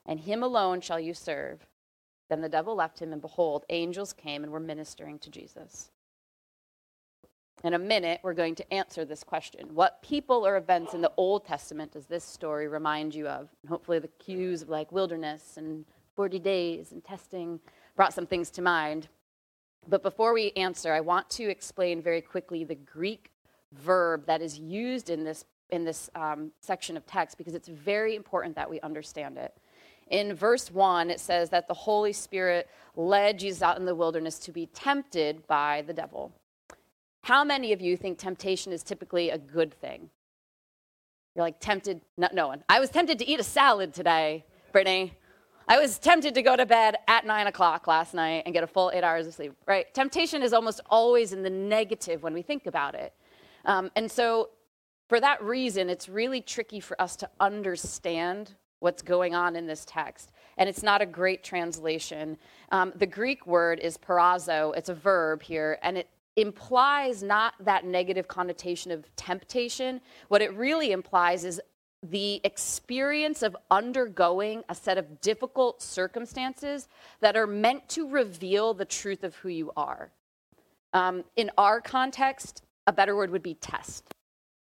and 0.06 0.20
him 0.20 0.44
alone 0.44 0.82
shall 0.82 1.00
you 1.00 1.16
serve. 1.16 1.66
Then 2.30 2.42
the 2.42 2.48
devil 2.48 2.76
left 2.76 3.02
him, 3.02 3.12
and 3.12 3.24
behold, 3.24 3.66
angels 3.72 4.14
came 4.14 4.44
and 4.44 4.54
were 4.54 4.60
ministering 4.60 5.18
to 5.18 5.32
Jesus. 5.32 5.90
In 7.64 7.76
a 7.76 7.80
minute, 7.80 8.20
we're 8.24 8.34
going 8.34 8.56
to 8.56 8.74
answer 8.74 9.06
this 9.06 9.24
question. 9.24 9.74
What 9.74 10.02
people 10.02 10.46
or 10.46 10.58
events 10.58 10.94
in 10.94 11.02
the 11.02 11.12
Old 11.16 11.46
Testament 11.46 11.94
does 11.94 12.08
this 12.08 12.24
story 12.24 12.68
remind 12.68 13.16
you 13.16 13.28
of? 13.28 13.50
And 13.62 13.70
hopefully, 13.70 14.00
the 14.00 14.10
cues 14.10 14.62
of 14.62 14.70
like 14.70 14.92
wilderness 14.92 15.56
and 15.56 15.86
40 16.16 16.40
days 16.40 16.92
and 16.92 17.04
testing 17.04 17.60
brought 17.96 18.14
some 18.14 18.28
things 18.28 18.50
to 18.52 18.62
mind. 18.62 19.08
But 19.88 20.04
before 20.04 20.34
we 20.34 20.52
answer, 20.52 20.94
I 20.94 21.00
want 21.00 21.30
to 21.32 21.50
explain 21.50 22.02
very 22.02 22.22
quickly 22.22 22.64
the 22.64 22.76
Greek 22.76 23.32
verb 23.72 24.26
that 24.28 24.42
is 24.42 24.58
used 24.58 25.10
in 25.10 25.24
this, 25.24 25.46
in 25.70 25.84
this 25.84 26.10
um, 26.16 26.52
section 26.62 26.96
of 26.96 27.06
text 27.06 27.38
because 27.38 27.54
it's 27.54 27.68
very 27.68 28.16
important 28.16 28.56
that 28.56 28.70
we 28.70 28.80
understand 28.82 29.38
it. 29.38 29.56
In 30.10 30.34
verse 30.36 30.70
1, 30.70 31.10
it 31.10 31.20
says 31.20 31.50
that 31.50 31.68
the 31.68 31.74
Holy 31.74 32.14
Spirit 32.14 32.70
led 32.96 33.40
Jesus 33.40 33.62
out 33.62 33.78
in 33.78 33.86
the 33.86 33.96
wilderness 33.96 34.38
to 34.40 34.52
be 34.52 34.68
tempted 34.68 35.46
by 35.48 35.84
the 35.88 35.94
devil. 35.94 36.32
How 37.24 37.46
many 37.46 37.72
of 37.72 37.82
you 37.82 37.96
think 37.96 38.18
temptation 38.18 38.74
is 38.74 38.84
typically 38.84 39.30
a 39.30 39.38
good 39.38 39.74
thing? 39.74 40.10
You're 41.36 41.46
like 41.46 41.62
tempted, 41.62 42.02
no, 42.18 42.28
no 42.34 42.48
one. 42.48 42.66
I 42.68 42.82
was 42.82 42.90
tempted 42.90 43.18
to 43.20 43.26
eat 43.26 43.40
a 43.40 43.44
salad 43.44 43.94
today, 43.94 44.46
Brittany. 44.74 45.14
I 45.66 45.80
was 45.80 45.98
tempted 45.98 46.36
to 46.36 46.42
go 46.42 46.58
to 46.58 46.66
bed 46.66 46.98
at 47.08 47.26
nine 47.26 47.48
o'clock 47.48 47.88
last 47.88 48.14
night 48.14 48.44
and 48.46 48.54
get 48.54 48.66
a 48.66 48.68
full 48.68 48.92
eight 48.94 49.06
hours 49.06 49.26
of 49.26 49.34
sleep, 49.34 49.54
right? 49.66 49.92
Temptation 49.94 50.44
is 50.44 50.52
almost 50.52 50.82
always 50.90 51.32
in 51.32 51.44
the 51.44 51.50
negative 51.50 52.24
when 52.24 52.34
we 52.34 52.42
think 52.42 52.66
about 52.66 52.94
it. 52.94 53.14
Um, 53.64 53.90
and 53.96 54.12
so 54.12 54.50
for 55.08 55.22
that 55.22 55.42
reason, 55.42 55.90
it's 55.90 56.10
really 56.10 56.42
tricky 56.42 56.82
for 56.82 57.02
us 57.02 57.16
to 57.16 57.30
understand 57.40 58.56
what's 58.80 59.02
going 59.02 59.34
on 59.34 59.56
in 59.56 59.66
this 59.66 59.86
text. 59.86 60.32
And 60.58 60.68
it's 60.68 60.84
not 60.84 61.02
a 61.02 61.06
great 61.06 61.42
translation. 61.42 62.38
Um, 62.74 62.92
the 62.98 63.06
Greek 63.06 63.48
word 63.48 63.80
is 63.80 63.98
peirazo, 63.98 64.76
it's 64.76 64.90
a 64.90 64.94
verb 64.94 65.42
here, 65.42 65.80
and 65.82 65.98
it 65.98 66.10
implies 66.36 67.22
not 67.22 67.54
that 67.60 67.86
negative 67.86 68.28
connotation 68.28 68.92
of 68.92 69.06
temptation. 69.16 70.02
What 70.30 70.42
it 70.42 70.54
really 70.56 70.92
implies 70.92 71.46
is 71.46 71.62
the 72.04 72.42
experience 72.44 73.44
of 73.44 73.56
undergoing 73.72 74.64
a 74.68 74.76
set 74.76 74.98
of 74.98 75.22
difficult 75.22 75.82
circumstances 75.82 76.88
that 77.22 77.38
are 77.38 77.48
meant 77.48 77.88
to 77.90 78.10
reveal 78.10 78.74
the 78.74 78.86
truth 78.86 79.24
of 79.24 79.36
who 79.36 79.50
you 79.50 79.72
are. 79.78 80.12
Um, 80.92 81.24
in 81.38 81.50
our 81.58 81.80
context, 81.80 82.64
a 82.88 82.94
better 82.94 83.16
word 83.16 83.32
would 83.32 83.42
be 83.42 83.56
test. 83.56 84.14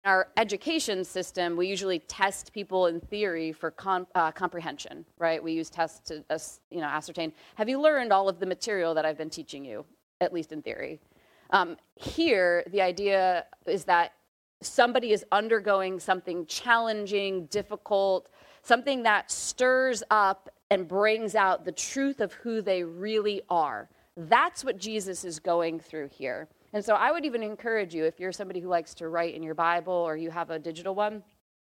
In 0.05 0.11
our 0.11 0.29
education 0.37 1.05
system, 1.05 1.57
we 1.57 1.67
usually 1.67 1.99
test 1.99 2.53
people 2.53 2.87
in 2.87 3.01
theory 3.01 3.51
for 3.51 3.73
com- 3.73 4.07
uh, 4.15 4.31
comprehension, 4.31 5.05
right? 5.19 5.43
We 5.43 5.53
use 5.53 5.69
tests 5.69 6.09
to 6.09 6.25
uh, 6.31 6.39
you 6.71 6.81
know, 6.81 6.87
ascertain 6.87 7.33
have 7.57 7.69
you 7.69 7.81
learned 7.81 8.13
all 8.13 8.29
of 8.29 8.39
the 8.39 8.47
material 8.47 8.95
that 8.95 9.05
I've 9.05 9.19
been 9.19 9.31
teaching 9.31 9.65
you, 9.65 9.85
at 10.21 10.33
least 10.33 10.53
in 10.53 10.63
theory? 10.63 11.01
Um, 11.51 11.77
here, 11.95 12.65
the 12.71 12.81
idea 12.83 13.45
is 13.67 13.85
that 13.85 14.13
somebody 14.63 15.13
is 15.13 15.25
undergoing 15.33 16.01
something 16.01 16.47
challenging, 16.47 17.47
difficult, 17.47 18.31
something 18.63 19.03
that 19.05 19.31
stirs 19.31 20.03
up 20.11 20.51
and 20.71 20.89
brings 20.89 21.35
out 21.35 21.65
the 21.65 21.73
truth 21.73 22.21
of 22.21 22.33
who 22.35 22.61
they 22.61 22.83
really 22.83 23.43
are. 23.49 23.89
That's 24.17 24.65
what 24.65 24.79
Jesus 24.79 25.25
is 25.25 25.39
going 25.39 25.79
through 25.79 26.09
here. 26.09 26.49
And 26.73 26.85
so 26.85 26.95
I 26.95 27.13
would 27.13 27.25
even 27.25 27.43
encourage 27.43 27.95
you, 27.95 28.05
if 28.05 28.19
you're 28.19 28.33
somebody 28.33 28.61
who 28.61 28.69
likes 28.69 28.95
to 28.95 29.09
write 29.09 29.35
in 29.35 29.43
your 29.43 29.55
Bible 29.55 29.93
or 29.93 30.17
you 30.17 30.31
have 30.31 30.51
a 30.51 30.59
digital 30.59 30.95
one, 30.95 31.23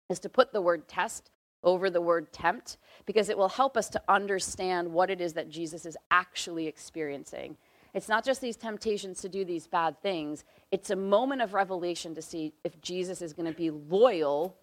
is 0.09 0.21
to 0.21 0.29
put 0.29 0.53
the 0.53 0.61
word 0.61 0.87
test 0.87 1.31
over 1.63 1.91
the 1.91 2.01
word 2.01 2.33
tempt 2.33 2.77
because 3.07 3.29
it 3.29 3.37
will 3.37 3.49
help 3.49 3.77
us 3.77 3.89
to 3.89 4.03
understand 4.09 4.93
what 4.93 5.11
it 5.11 5.21
is 5.21 5.33
that 5.33 5.49
Jesus 5.49 5.87
is 5.87 5.97
actually 6.11 6.67
experiencing. 6.67 7.57
It's 7.95 8.09
not 8.09 8.25
just 8.25 8.41
these 8.41 8.57
temptations 8.57 9.21
to 9.23 9.29
do 9.29 9.45
these 9.45 9.67
bad 9.69 10.01
things, 10.03 10.45
it's 10.73 10.91
a 10.91 10.97
moment 10.97 11.41
of 11.41 11.55
revelation 11.55 12.15
to 12.17 12.23
see 12.23 12.53
if 12.65 12.81
Jesus 12.81 13.23
is 13.23 13.33
going 13.33 13.51
to 13.51 13.57
be 13.57 13.71
loyal 13.71 14.57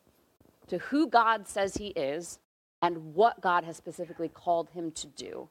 to 0.67 0.77
who 0.77 1.07
God 1.07 1.47
says 1.47 1.75
he 1.75 1.87
is 1.87 2.39
and 2.81 3.13
what 3.13 3.41
God 3.41 3.63
has 3.63 3.77
specifically 3.77 4.27
called 4.27 4.69
him 4.71 4.91
to 4.91 5.07
do. 5.07 5.49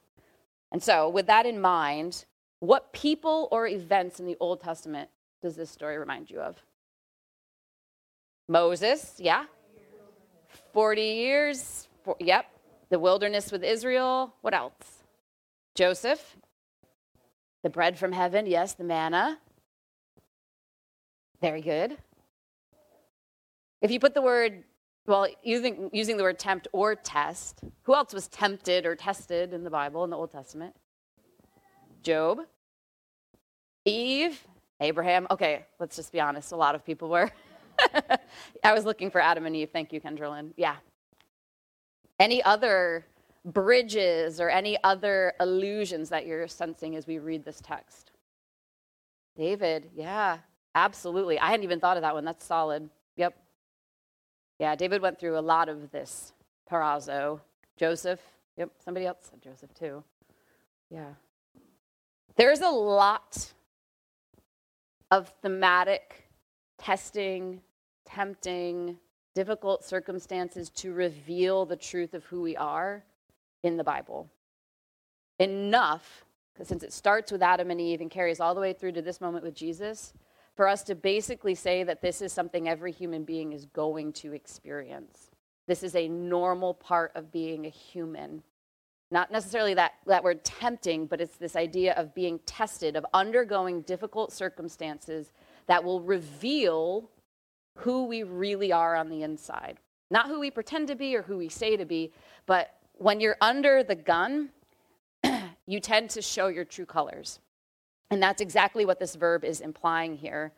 And 0.71 0.81
so, 0.81 1.09
with 1.09 1.27
that 1.27 1.45
in 1.45 1.59
mind, 1.59 2.25
what 2.59 2.93
people 2.93 3.47
or 3.51 3.67
events 3.67 4.19
in 4.19 4.25
the 4.25 4.37
Old 4.39 4.61
Testament 4.61 5.09
does 5.41 5.55
this 5.55 5.69
story 5.69 5.97
remind 5.97 6.29
you 6.29 6.39
of? 6.39 6.63
Moses, 8.47 9.15
yeah? 9.17 9.45
40 10.73 11.01
years, 11.01 11.87
for, 12.03 12.15
yep. 12.19 12.45
The 12.89 12.99
wilderness 12.99 13.51
with 13.51 13.63
Israel. 13.63 14.33
What 14.41 14.53
else? 14.53 15.03
Joseph, 15.75 16.37
the 17.63 17.69
bread 17.69 17.97
from 17.97 18.11
heaven, 18.11 18.45
yes, 18.45 18.73
the 18.73 18.83
manna. 18.83 19.39
Very 21.41 21.61
good. 21.61 21.97
If 23.81 23.91
you 23.91 23.99
put 23.99 24.13
the 24.13 24.21
word, 24.21 24.63
well, 25.07 25.27
using, 25.43 25.89
using 25.91 26.17
the 26.17 26.23
word 26.23 26.37
tempt 26.37 26.67
or 26.71 26.95
test, 26.95 27.61
who 27.83 27.95
else 27.95 28.13
was 28.13 28.27
tempted 28.27 28.85
or 28.85 28.95
tested 28.95 29.53
in 29.53 29.63
the 29.63 29.69
Bible 29.69 30.03
in 30.03 30.09
the 30.09 30.17
Old 30.17 30.31
Testament? 30.31 30.75
Job, 32.03 32.41
Eve, 33.85 34.39
Abraham. 34.79 35.27
Okay, 35.31 35.65
let's 35.79 35.95
just 35.95 36.11
be 36.11 36.19
honest. 36.19 36.51
A 36.51 36.55
lot 36.55 36.75
of 36.75 36.85
people 36.85 37.09
were. 37.09 37.31
I 38.63 38.73
was 38.73 38.85
looking 38.85 39.09
for 39.09 39.21
Adam 39.21 39.45
and 39.45 39.55
Eve. 39.55 39.69
Thank 39.71 39.91
you, 39.93 40.01
Kendrillin. 40.01 40.51
Yeah. 40.57 40.75
Any 42.19 42.43
other 42.43 43.05
bridges 43.45 44.39
or 44.39 44.49
any 44.49 44.77
other 44.83 45.33
allusions 45.39 46.09
that 46.09 46.25
you're 46.25 46.47
sensing 46.47 46.95
as 46.95 47.07
we 47.07 47.19
read 47.19 47.43
this 47.43 47.61
text? 47.61 48.11
David, 49.35 49.89
yeah, 49.95 50.39
absolutely. 50.75 51.39
I 51.39 51.47
hadn't 51.49 51.63
even 51.63 51.79
thought 51.79 51.97
of 51.97 52.03
that 52.03 52.13
one. 52.13 52.25
That's 52.25 52.45
solid. 52.45 52.89
Yep. 53.15 53.35
Yeah, 54.59 54.75
David 54.75 55.01
went 55.01 55.19
through 55.19 55.37
a 55.37 55.41
lot 55.41 55.69
of 55.69 55.91
this. 55.91 56.33
Peirazo, 56.69 57.39
Joseph. 57.77 58.21
Yep, 58.57 58.71
somebody 58.83 59.05
else 59.05 59.29
said 59.29 59.41
Joseph 59.41 59.73
too. 59.73 60.03
Yeah. 60.89 61.13
There's 62.35 62.61
a 62.61 62.69
lot 62.69 63.51
of 65.09 65.33
thematic 65.41 66.29
testing, 66.77 67.61
tempting, 68.05 68.97
difficult 69.33 69.83
circumstances 69.83 70.69
to 70.69 70.93
reveal 70.93 71.65
the 71.65 71.75
truth 71.75 72.13
of 72.13 72.23
who 72.25 72.41
we 72.41 72.55
are 72.57 73.03
in 73.63 73.77
the 73.77 73.83
Bible. 73.83 74.29
Enough, 75.39 76.25
since 76.61 76.83
it 76.83 76.93
starts 76.93 77.31
with 77.31 77.41
Adam 77.41 77.71
and 77.71 77.81
Eve 77.81 78.01
and 78.01 78.11
carries 78.11 78.39
all 78.39 78.53
the 78.53 78.61
way 78.61 78.73
through 78.73 78.91
to 78.93 79.01
this 79.01 79.21
moment 79.21 79.43
with 79.43 79.55
Jesus, 79.55 80.13
for 80.55 80.67
us 80.67 80.83
to 80.83 80.95
basically 80.95 81.55
say 81.55 81.83
that 81.83 82.01
this 82.01 82.21
is 82.21 82.33
something 82.33 82.67
every 82.67 82.91
human 82.91 83.23
being 83.23 83.53
is 83.53 83.65
going 83.65 84.13
to 84.13 84.33
experience. 84.33 85.31
This 85.67 85.83
is 85.83 85.95
a 85.95 86.07
normal 86.07 86.73
part 86.73 87.11
of 87.15 87.31
being 87.31 87.65
a 87.65 87.69
human. 87.69 88.43
Not 89.09 89.31
necessarily 89.31 89.73
that, 89.75 89.93
that 90.07 90.23
word 90.23 90.43
tempting, 90.43 91.05
but 91.05 91.21
it's 91.21 91.37
this 91.37 91.55
idea 91.55 91.93
of 91.93 92.13
being 92.13 92.39
tested, 92.45 92.95
of 92.95 93.05
undergoing 93.13 93.81
difficult 93.81 94.31
circumstances 94.31 95.31
that 95.67 95.83
will 95.83 96.01
reveal 96.01 97.09
who 97.75 98.05
we 98.05 98.23
really 98.23 98.71
are 98.71 98.95
on 98.95 99.09
the 99.09 99.23
inside. 99.23 99.79
Not 100.09 100.27
who 100.27 100.39
we 100.39 100.51
pretend 100.51 100.87
to 100.89 100.95
be 100.95 101.15
or 101.15 101.21
who 101.21 101.37
we 101.37 101.49
say 101.49 101.77
to 101.77 101.85
be, 101.85 102.11
but 102.45 102.75
when 103.01 103.19
you're 103.19 103.37
under 103.41 103.83
the 103.83 103.95
gun, 103.95 104.49
you 105.65 105.79
tend 105.79 106.11
to 106.11 106.21
show 106.21 106.47
your 106.47 106.63
true 106.63 106.85
colors. 106.85 107.39
And 108.11 108.21
that's 108.21 108.41
exactly 108.41 108.85
what 108.85 108.99
this 108.99 109.15
verb 109.15 109.43
is 109.43 109.59
implying 109.59 110.15
here. 110.15 110.51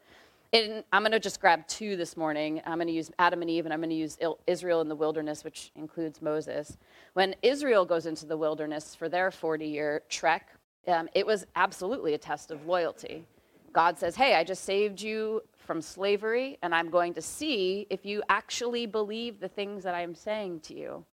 And 0.51 0.83
I'm 0.91 1.03
going 1.03 1.13
to 1.13 1.21
just 1.21 1.39
grab 1.39 1.65
two 1.67 1.95
this 1.95 2.17
morning. 2.17 2.61
I'm 2.65 2.77
going 2.77 2.87
to 2.87 2.93
use 2.93 3.11
Adam 3.17 3.41
and 3.41 3.49
Eve, 3.49 3.65
and 3.65 3.73
I'm 3.73 3.79
going 3.79 3.91
to 3.91 3.95
use 3.95 4.17
Israel 4.45 4.81
in 4.81 4.89
the 4.89 4.95
wilderness, 4.95 5.45
which 5.45 5.71
includes 5.75 6.21
Moses. 6.21 6.77
When 7.13 7.33
Israel 7.41 7.85
goes 7.85 8.07
into 8.07 8.25
the 8.25 8.37
wilderness 8.37 8.93
for 8.93 9.07
their 9.07 9.31
40 9.31 9.65
year 9.65 10.03
trek, 10.09 10.49
um, 10.87 11.07
it 11.15 11.25
was 11.25 11.45
absolutely 11.55 12.13
a 12.13 12.17
test 12.17 12.51
of 12.51 12.65
loyalty. 12.65 13.23
God 13.71 13.97
says, 13.97 14.17
Hey, 14.17 14.35
I 14.35 14.43
just 14.43 14.65
saved 14.65 15.01
you 15.01 15.41
from 15.55 15.81
slavery, 15.81 16.57
and 16.61 16.75
I'm 16.75 16.89
going 16.89 17.13
to 17.13 17.21
see 17.21 17.87
if 17.89 18.05
you 18.05 18.21
actually 18.27 18.85
believe 18.85 19.39
the 19.39 19.47
things 19.47 19.83
that 19.85 19.95
I'm 19.95 20.13
saying 20.13 20.59
to 20.65 20.73
you. 20.73 21.05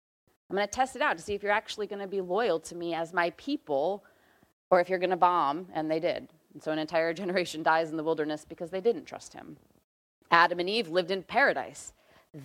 I'm 0.50 0.56
going 0.56 0.66
to 0.66 0.72
test 0.72 0.96
it 0.96 1.02
out 1.02 1.16
to 1.16 1.22
see 1.22 1.34
if 1.34 1.44
you're 1.44 1.52
actually 1.52 1.86
going 1.86 2.02
to 2.02 2.08
be 2.08 2.20
loyal 2.20 2.58
to 2.60 2.74
me 2.74 2.92
as 2.92 3.12
my 3.12 3.30
people 3.36 4.04
or 4.68 4.80
if 4.80 4.88
you're 4.88 4.98
going 4.98 5.10
to 5.10 5.16
bomb. 5.16 5.68
And 5.72 5.88
they 5.88 6.00
did. 6.00 6.28
And 6.52 6.62
so 6.62 6.72
an 6.72 6.78
entire 6.78 7.14
generation 7.14 7.62
dies 7.62 7.90
in 7.90 7.96
the 7.96 8.02
wilderness 8.02 8.44
because 8.48 8.70
they 8.70 8.80
didn't 8.80 9.04
trust 9.04 9.32
him. 9.32 9.56
Adam 10.32 10.58
and 10.58 10.68
Eve 10.68 10.88
lived 10.88 11.10
in 11.10 11.22
paradise, 11.22 11.92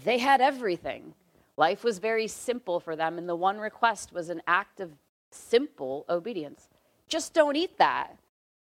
they 0.04 0.18
had 0.18 0.42
everything. 0.42 1.14
Life 1.58 1.84
was 1.84 2.00
very 2.00 2.28
simple 2.28 2.80
for 2.80 2.96
them, 2.96 3.18
and 3.18 3.30
the 3.30 3.36
one 3.36 3.60
request 3.60 4.12
was 4.12 4.30
an 4.30 4.42
act 4.48 4.80
of 4.80 4.92
simple 5.32 6.06
obedience. 6.10 6.68
Just 7.08 7.34
don't 7.34 7.56
eat 7.56 7.78
that. 7.78 8.18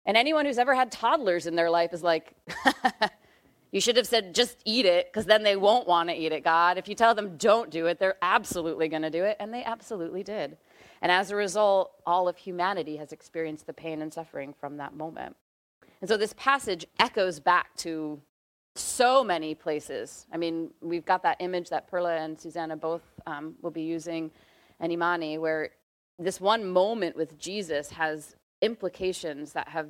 And 0.05 0.17
anyone 0.17 0.45
who's 0.45 0.57
ever 0.57 0.75
had 0.75 0.91
toddlers 0.91 1.47
in 1.47 1.55
their 1.55 1.69
life 1.69 1.93
is 1.93 2.03
like, 2.03 2.35
You 3.75 3.81
should 3.81 3.97
have 3.97 4.07
said, 4.07 4.33
just 4.33 4.57
eat 4.63 4.85
it, 4.85 5.11
because 5.11 5.25
then 5.25 5.43
they 5.43 5.57
won't 5.57 5.85
want 5.85 6.07
to 6.07 6.15
eat 6.15 6.31
it, 6.31 6.45
God. 6.45 6.77
If 6.77 6.87
you 6.87 6.95
tell 6.95 7.13
them, 7.13 7.35
don't 7.35 7.69
do 7.69 7.87
it, 7.87 7.99
they're 7.99 8.15
absolutely 8.21 8.87
going 8.87 9.01
to 9.01 9.09
do 9.09 9.25
it. 9.25 9.35
And 9.37 9.53
they 9.53 9.65
absolutely 9.65 10.23
did. 10.23 10.55
And 11.01 11.11
as 11.11 11.29
a 11.29 11.35
result, 11.35 11.91
all 12.05 12.29
of 12.29 12.37
humanity 12.37 12.95
has 12.95 13.11
experienced 13.11 13.67
the 13.67 13.73
pain 13.73 14.01
and 14.01 14.13
suffering 14.13 14.53
from 14.53 14.77
that 14.77 14.95
moment. 14.95 15.35
And 15.99 16.09
so 16.09 16.15
this 16.15 16.33
passage 16.37 16.85
echoes 16.99 17.41
back 17.41 17.75
to 17.79 18.21
so 18.77 19.25
many 19.25 19.53
places. 19.53 20.25
I 20.31 20.37
mean, 20.37 20.71
we've 20.79 21.03
got 21.03 21.23
that 21.23 21.35
image 21.41 21.67
that 21.71 21.89
Perla 21.89 22.15
and 22.15 22.39
Susanna 22.39 22.77
both 22.77 23.03
um, 23.27 23.55
will 23.61 23.71
be 23.71 23.83
using, 23.83 24.31
and 24.79 24.89
Imani, 24.89 25.37
where 25.37 25.71
this 26.17 26.39
one 26.39 26.65
moment 26.65 27.17
with 27.17 27.37
Jesus 27.37 27.89
has 27.89 28.37
implications 28.61 29.51
that 29.51 29.67
have 29.67 29.89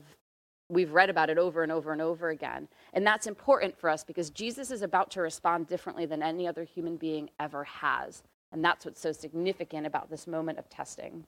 We've 0.67 0.91
read 0.91 1.11
about 1.11 1.29
it 1.29 1.37
over 1.37 1.61
and 1.61 1.71
over 1.71 1.91
and 1.91 2.01
over 2.01 2.29
again. 2.29 2.67
And 2.95 3.05
that's 3.05 3.27
important 3.27 3.77
for 3.77 3.89
us 3.89 4.05
because 4.05 4.29
Jesus 4.29 4.71
is 4.71 4.81
about 4.81 5.11
to 5.11 5.21
respond 5.21 5.67
differently 5.67 6.05
than 6.05 6.23
any 6.23 6.47
other 6.47 6.63
human 6.63 6.95
being 6.95 7.29
ever 7.41 7.65
has. 7.65 8.23
And 8.53 8.63
that's 8.63 8.85
what's 8.85 9.01
so 9.01 9.11
significant 9.11 9.85
about 9.85 10.09
this 10.09 10.25
moment 10.25 10.59
of 10.59 10.69
testing. 10.69 11.25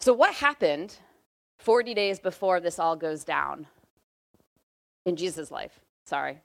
So, 0.00 0.12
what 0.12 0.34
happened 0.34 0.98
40 1.58 1.94
days 1.94 2.18
before 2.18 2.58
this 2.58 2.80
all 2.80 2.96
goes 2.96 3.22
down 3.22 3.68
in 5.04 5.14
Jesus' 5.14 5.52
life? 5.52 5.78
Sorry, 6.04 6.38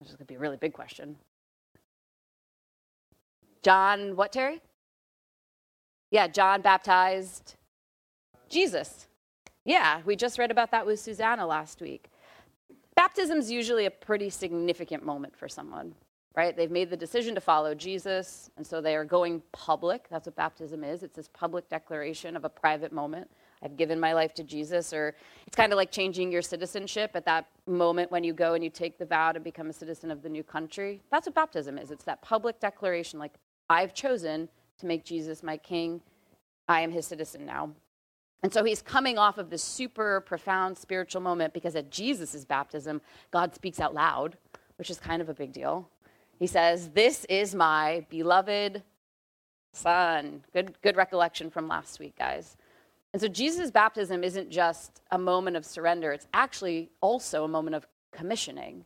this 0.00 0.10
is 0.10 0.16
going 0.16 0.26
to 0.26 0.32
be 0.32 0.36
a 0.36 0.38
really 0.38 0.58
big 0.58 0.74
question. 0.74 1.16
John, 3.62 4.16
what, 4.16 4.32
Terry? 4.32 4.60
Yeah, 6.10 6.28
John 6.28 6.60
baptized 6.60 7.56
Jesus. 8.50 9.06
Yeah, 9.64 10.02
we 10.04 10.14
just 10.14 10.38
read 10.38 10.50
about 10.50 10.70
that 10.72 10.86
with 10.86 11.00
Susanna 11.00 11.46
last 11.46 11.80
week. 11.80 12.10
Baptism 13.06 13.38
is 13.38 13.52
usually 13.52 13.86
a 13.86 13.90
pretty 13.90 14.28
significant 14.28 15.04
moment 15.04 15.36
for 15.36 15.48
someone, 15.48 15.94
right? 16.34 16.56
They've 16.56 16.72
made 16.72 16.90
the 16.90 16.96
decision 16.96 17.36
to 17.36 17.40
follow 17.40 17.72
Jesus, 17.72 18.50
and 18.56 18.66
so 18.66 18.80
they 18.80 18.96
are 18.96 19.04
going 19.04 19.40
public. 19.52 20.08
That's 20.10 20.26
what 20.26 20.34
baptism 20.34 20.82
is 20.82 21.04
it's 21.04 21.14
this 21.14 21.28
public 21.28 21.68
declaration 21.68 22.36
of 22.36 22.44
a 22.44 22.48
private 22.48 22.92
moment. 22.92 23.30
I've 23.62 23.76
given 23.76 24.00
my 24.00 24.12
life 24.12 24.34
to 24.34 24.42
Jesus, 24.42 24.92
or 24.92 25.14
it's 25.46 25.56
kind 25.56 25.72
of 25.72 25.76
like 25.76 25.92
changing 25.92 26.32
your 26.32 26.42
citizenship 26.42 27.12
at 27.14 27.24
that 27.26 27.46
moment 27.68 28.10
when 28.10 28.24
you 28.24 28.32
go 28.32 28.54
and 28.54 28.64
you 28.64 28.70
take 28.70 28.98
the 28.98 29.06
vow 29.06 29.30
to 29.30 29.38
become 29.38 29.70
a 29.70 29.72
citizen 29.72 30.10
of 30.10 30.20
the 30.22 30.28
new 30.28 30.42
country. 30.42 31.00
That's 31.12 31.28
what 31.28 31.36
baptism 31.36 31.78
is. 31.78 31.92
It's 31.92 32.04
that 32.06 32.22
public 32.22 32.58
declaration, 32.58 33.20
like, 33.20 33.34
I've 33.70 33.94
chosen 33.94 34.48
to 34.78 34.86
make 34.86 35.04
Jesus 35.04 35.44
my 35.44 35.56
king. 35.56 36.00
I 36.68 36.80
am 36.80 36.90
his 36.90 37.06
citizen 37.06 37.46
now. 37.46 37.70
And 38.42 38.52
so 38.52 38.64
he's 38.64 38.82
coming 38.82 39.18
off 39.18 39.38
of 39.38 39.50
this 39.50 39.62
super 39.62 40.20
profound 40.20 40.76
spiritual 40.78 41.20
moment 41.20 41.52
because 41.52 41.74
at 41.74 41.90
Jesus' 41.90 42.44
baptism, 42.44 43.00
God 43.30 43.54
speaks 43.54 43.80
out 43.80 43.94
loud, 43.94 44.36
which 44.76 44.90
is 44.90 44.98
kind 44.98 45.22
of 45.22 45.28
a 45.28 45.34
big 45.34 45.52
deal. 45.52 45.88
He 46.38 46.46
says, 46.46 46.90
This 46.90 47.24
is 47.26 47.54
my 47.54 48.06
beloved 48.10 48.82
son. 49.72 50.44
Good, 50.52 50.76
good 50.82 50.96
recollection 50.96 51.50
from 51.50 51.68
last 51.68 51.98
week, 51.98 52.16
guys. 52.18 52.56
And 53.12 53.20
so 53.20 53.28
Jesus' 53.28 53.70
baptism 53.70 54.22
isn't 54.22 54.50
just 54.50 55.00
a 55.10 55.18
moment 55.18 55.56
of 55.56 55.64
surrender, 55.64 56.12
it's 56.12 56.28
actually 56.34 56.90
also 57.00 57.44
a 57.44 57.48
moment 57.48 57.76
of 57.76 57.86
commissioning, 58.12 58.84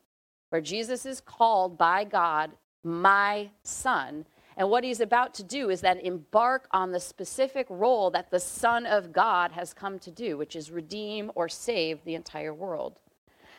where 0.50 0.61
Jesus 0.61 1.07
is 1.07 1.21
called 1.21 1.76
by 1.76 2.04
God, 2.04 2.52
my 2.85 3.50
son. 3.62 4.26
And 4.61 4.69
what 4.69 4.85
he's 4.85 5.00
about 5.00 5.33
to 5.37 5.43
do 5.43 5.71
is 5.71 5.81
then 5.81 5.99
embark 6.00 6.69
on 6.71 6.93
the 6.93 7.00
specific 7.00 7.67
role 7.71 8.11
that 8.11 8.31
the 8.31 8.38
Son 8.38 8.85
of 8.85 9.11
God 9.11 9.52
has 9.52 9.73
come 9.73 9.99
to 10.00 10.11
do, 10.11 10.37
which 10.37 10.55
is 10.55 10.71
redeem 10.71 11.33
or 11.35 11.49
save 11.49 12.05
the 12.05 12.14
entire 12.14 12.52
world. 12.52 13.00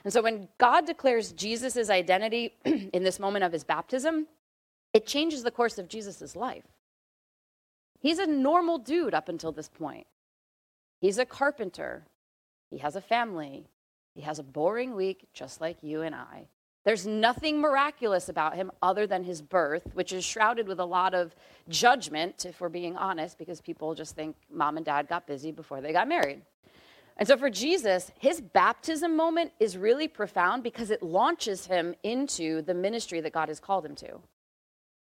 And 0.04 0.14
so 0.14 0.22
when 0.22 0.48
God 0.60 0.86
declares 0.86 1.32
Jesus' 1.32 1.90
identity 1.90 2.54
in 2.66 3.02
this 3.02 3.20
moment 3.20 3.44
of 3.44 3.52
his 3.52 3.64
baptism, 3.64 4.28
it 4.94 5.08
changes 5.08 5.42
the 5.42 5.50
course 5.50 5.80
of 5.80 5.88
Jesus' 5.88 6.36
life. 6.36 6.66
He's 8.00 8.20
a 8.20 8.28
normal 8.28 8.78
dude 8.78 9.16
up 9.16 9.28
until 9.28 9.52
this 9.52 9.70
point. 9.70 10.06
He's 11.00 11.18
a 11.18 11.26
carpenter. 11.26 12.06
He 12.70 12.78
has 12.78 12.96
a 12.96 13.02
family. 13.02 13.66
He 14.14 14.22
has 14.22 14.38
a 14.38 14.44
boring 14.44 14.94
week, 14.94 15.30
just 15.34 15.62
like 15.62 15.82
you 15.82 16.04
and 16.04 16.14
I. 16.14 16.46
There's 16.84 17.06
nothing 17.06 17.62
miraculous 17.62 18.28
about 18.28 18.56
him 18.56 18.72
other 18.82 19.06
than 19.06 19.24
his 19.24 19.42
birth, 19.42 19.88
which 19.94 20.12
is 20.12 20.26
shrouded 20.26 20.68
with 20.68 20.80
a 20.80 20.86
lot 20.86 21.14
of 21.14 21.36
judgment, 21.70 22.46
if 22.46 22.60
we're 22.60 22.70
being 22.70 22.98
honest, 22.98 23.38
because 23.38 23.62
people 23.62 23.94
just 23.94 24.16
think 24.16 24.36
mom 24.52 24.78
and 24.78 24.86
dad 24.86 25.08
got 25.08 25.28
busy 25.28 25.52
before 25.52 25.80
they 25.80 25.94
got 25.94 26.08
married. 26.08 26.42
And 27.18 27.28
so 27.28 27.38
for 27.38 27.52
Jesus, 27.52 28.12
his 28.18 28.42
baptism 28.42 29.16
moment 29.16 29.52
is 29.60 29.78
really 29.78 30.08
profound 30.08 30.64
because 30.64 30.90
it 30.90 31.04
launches 31.04 31.68
him 31.68 31.94
into 32.02 32.64
the 32.64 32.74
ministry 32.74 33.22
that 33.22 33.34
God 33.34 33.50
has 33.50 33.60
called 33.60 33.86
him 33.86 33.96
to. 33.98 34.20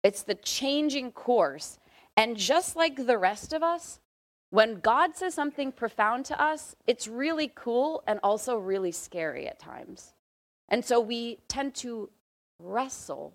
It's 0.03 0.23
the 0.23 0.35
changing 0.35 1.13
course. 1.13 1.79
And 2.17 2.35
just 2.35 2.75
like 2.75 3.07
the 3.07 3.17
rest 3.17 3.53
of 3.53 3.63
us, 3.63 3.99
when 4.49 4.81
God 4.81 5.15
says 5.15 5.33
something 5.33 5.71
profound 5.71 6.25
to 6.25 6.41
us, 6.41 6.75
it's 6.85 7.07
really 7.07 7.51
cool 7.55 8.03
and 8.05 8.19
also 8.21 8.57
really 8.57 8.91
scary 8.91 9.47
at 9.47 9.59
times. 9.59 10.12
And 10.73 10.83
so 10.83 10.99
we 10.99 11.37
tend 11.47 11.75
to 11.75 12.09
wrestle. 12.57 13.31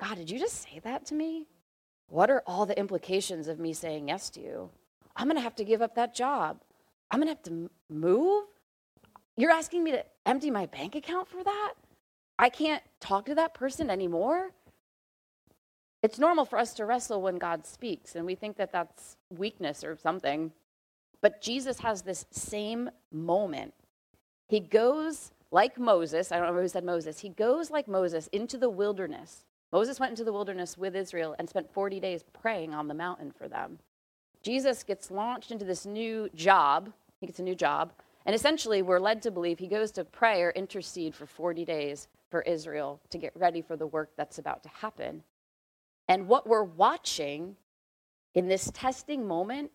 God, 0.00 0.14
did 0.14 0.30
you 0.30 0.38
just 0.38 0.62
say 0.62 0.78
that 0.84 1.06
to 1.06 1.14
me? 1.16 1.48
What 2.06 2.30
are 2.30 2.44
all 2.46 2.66
the 2.66 2.78
implications 2.78 3.48
of 3.48 3.58
me 3.58 3.72
saying 3.72 4.06
yes 4.06 4.30
to 4.30 4.40
you? 4.40 4.70
I'm 5.16 5.26
going 5.26 5.38
to 5.38 5.42
have 5.42 5.56
to 5.56 5.64
give 5.64 5.82
up 5.82 5.96
that 5.96 6.14
job. 6.14 6.60
I'm 7.10 7.18
going 7.18 7.26
to 7.26 7.34
have 7.34 7.42
to 7.52 7.68
move. 7.90 8.44
You're 9.36 9.50
asking 9.50 9.82
me 9.82 9.90
to 9.90 10.04
empty 10.24 10.52
my 10.52 10.66
bank 10.66 10.94
account 10.94 11.26
for 11.26 11.42
that? 11.42 11.72
I 12.38 12.48
can't 12.48 12.84
talk 13.00 13.26
to 13.26 13.34
that 13.34 13.52
person 13.52 13.90
anymore? 13.90 14.52
It's 16.00 16.20
normal 16.20 16.44
for 16.44 16.60
us 16.60 16.74
to 16.74 16.86
wrestle 16.86 17.22
when 17.22 17.38
God 17.38 17.66
speaks, 17.66 18.14
and 18.14 18.24
we 18.24 18.36
think 18.36 18.56
that 18.58 18.70
that's 18.70 19.16
weakness 19.30 19.82
or 19.82 19.96
something. 19.96 20.52
But 21.20 21.42
Jesus 21.42 21.80
has 21.80 22.02
this 22.02 22.24
same 22.30 22.88
moment. 23.10 23.74
He 24.46 24.60
goes 24.60 25.32
like 25.54 25.78
Moses, 25.78 26.32
I 26.32 26.38
don't 26.38 26.52
know 26.52 26.60
who 26.60 26.66
said 26.66 26.82
Moses, 26.82 27.20
he 27.20 27.28
goes 27.28 27.70
like 27.70 27.86
Moses 27.86 28.26
into 28.32 28.58
the 28.58 28.68
wilderness. 28.68 29.44
Moses 29.72 30.00
went 30.00 30.10
into 30.10 30.24
the 30.24 30.32
wilderness 30.32 30.76
with 30.76 30.96
Israel 30.96 31.36
and 31.38 31.48
spent 31.48 31.72
40 31.72 32.00
days 32.00 32.24
praying 32.32 32.74
on 32.74 32.88
the 32.88 32.94
mountain 32.94 33.30
for 33.30 33.46
them. 33.46 33.78
Jesus 34.42 34.82
gets 34.82 35.12
launched 35.12 35.52
into 35.52 35.64
this 35.64 35.86
new 35.86 36.28
job. 36.34 36.92
He 37.20 37.26
gets 37.26 37.38
a 37.38 37.44
new 37.44 37.54
job. 37.54 37.92
And 38.26 38.34
essentially, 38.34 38.82
we're 38.82 38.98
led 38.98 39.22
to 39.22 39.30
believe 39.30 39.60
he 39.60 39.68
goes 39.68 39.92
to 39.92 40.04
pray 40.04 40.42
or 40.42 40.50
intercede 40.50 41.14
for 41.14 41.24
40 41.24 41.64
days 41.64 42.08
for 42.30 42.42
Israel 42.42 43.00
to 43.10 43.18
get 43.18 43.30
ready 43.36 43.62
for 43.62 43.76
the 43.76 43.86
work 43.86 44.10
that's 44.16 44.38
about 44.38 44.64
to 44.64 44.68
happen. 44.70 45.22
And 46.08 46.26
what 46.26 46.48
we're 46.48 46.64
watching 46.64 47.54
in 48.34 48.48
this 48.48 48.72
testing 48.74 49.24
moment 49.24 49.70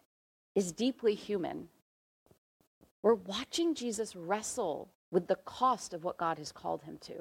is 0.55 0.73
deeply 0.73 1.15
human. 1.15 1.69
We're 3.01 3.13
watching 3.13 3.75
Jesus 3.75 4.13
wrestle 4.13 4.89
with 5.11 5.27
the 5.27 5.35
cost 5.37 5.93
of 5.93 6.03
what 6.03 6.17
God 6.17 6.37
has 6.37 6.51
called 6.51 6.83
him 6.83 6.97
to. 7.01 7.13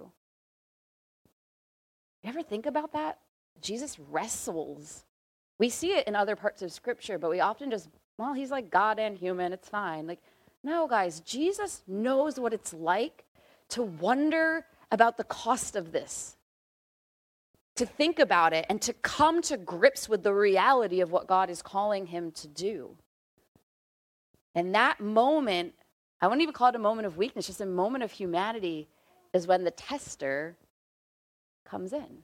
You 2.23 2.31
ever 2.31 2.43
think 2.43 2.67
about 2.67 2.93
that? 2.93 3.19
Jesus 3.61 3.99
wrestles. 3.99 5.05
We 5.59 5.69
see 5.69 5.93
it 5.93 6.07
in 6.07 6.15
other 6.15 6.37
parts 6.37 6.63
of 6.63 6.73
scripture, 6.73 7.19
but 7.19 7.31
we 7.31 7.41
often 7.41 7.71
just, 7.71 7.89
well, 8.19 8.35
he's 8.35 8.51
like 8.51 8.71
God 8.71 8.99
and 8.99 9.17
human, 9.17 9.53
it's 9.53 9.69
fine. 9.69 10.07
Like, 10.07 10.21
no, 10.63 10.87
guys, 10.87 11.21
Jesus 11.21 11.83
knows 11.87 12.39
what 12.39 12.53
it's 12.53 12.73
like 12.73 13.25
to 13.71 13.83
wonder 13.83 14.67
about 14.91 15.17
the 15.17 15.25
cost 15.25 15.77
of 15.77 15.93
this 15.93 16.37
to 17.79 17.87
think 17.87 18.19
about 18.19 18.53
it 18.53 18.67
and 18.69 18.83
to 18.83 18.93
come 18.93 19.41
to 19.41 19.57
grips 19.57 20.09
with 20.09 20.25
the 20.25 20.35
reality 20.35 21.01
of 21.01 21.13
what 21.13 21.29
God 21.29 21.49
is 21.49 21.63
calling 21.63 22.07
him 22.07 22.33
to 22.33 22.49
do. 22.49 22.97
And 24.55 24.75
that 24.75 24.99
moment, 24.99 25.75
I 26.21 26.27
wouldn't 26.27 26.43
even 26.43 26.53
call 26.53 26.69
it 26.69 26.75
a 26.75 26.81
moment 26.81 27.07
of 27.07 27.17
weakness, 27.17 27.47
just 27.47 27.61
a 27.61 27.67
moment 27.67 28.05
of 28.05 28.11
humanity, 28.11 28.89
is 29.33 29.47
when 29.47 29.65
the 29.65 29.71
tester 29.71 30.57
comes 31.65 31.93
in. 31.93 32.23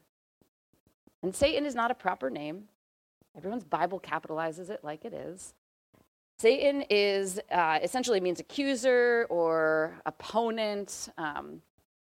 And 1.23 1.35
Satan 1.35 1.65
is 1.65 1.75
not 1.75 1.91
a 1.91 1.95
proper 1.95 2.31
name. 2.31 2.65
Everyone's 3.37 3.65
Bible 3.65 4.01
capitalizes 4.01 4.71
it 4.71 4.81
like 4.83 5.05
it 5.05 5.13
is. 5.13 5.55
Satan 6.39 6.85
is 6.91 7.41
uh, 7.51 7.79
essentially 7.83 8.21
means 8.21 8.41
accuser 8.41 9.27
or 9.31 9.95
opponent. 10.07 11.09
Um, 11.17 11.63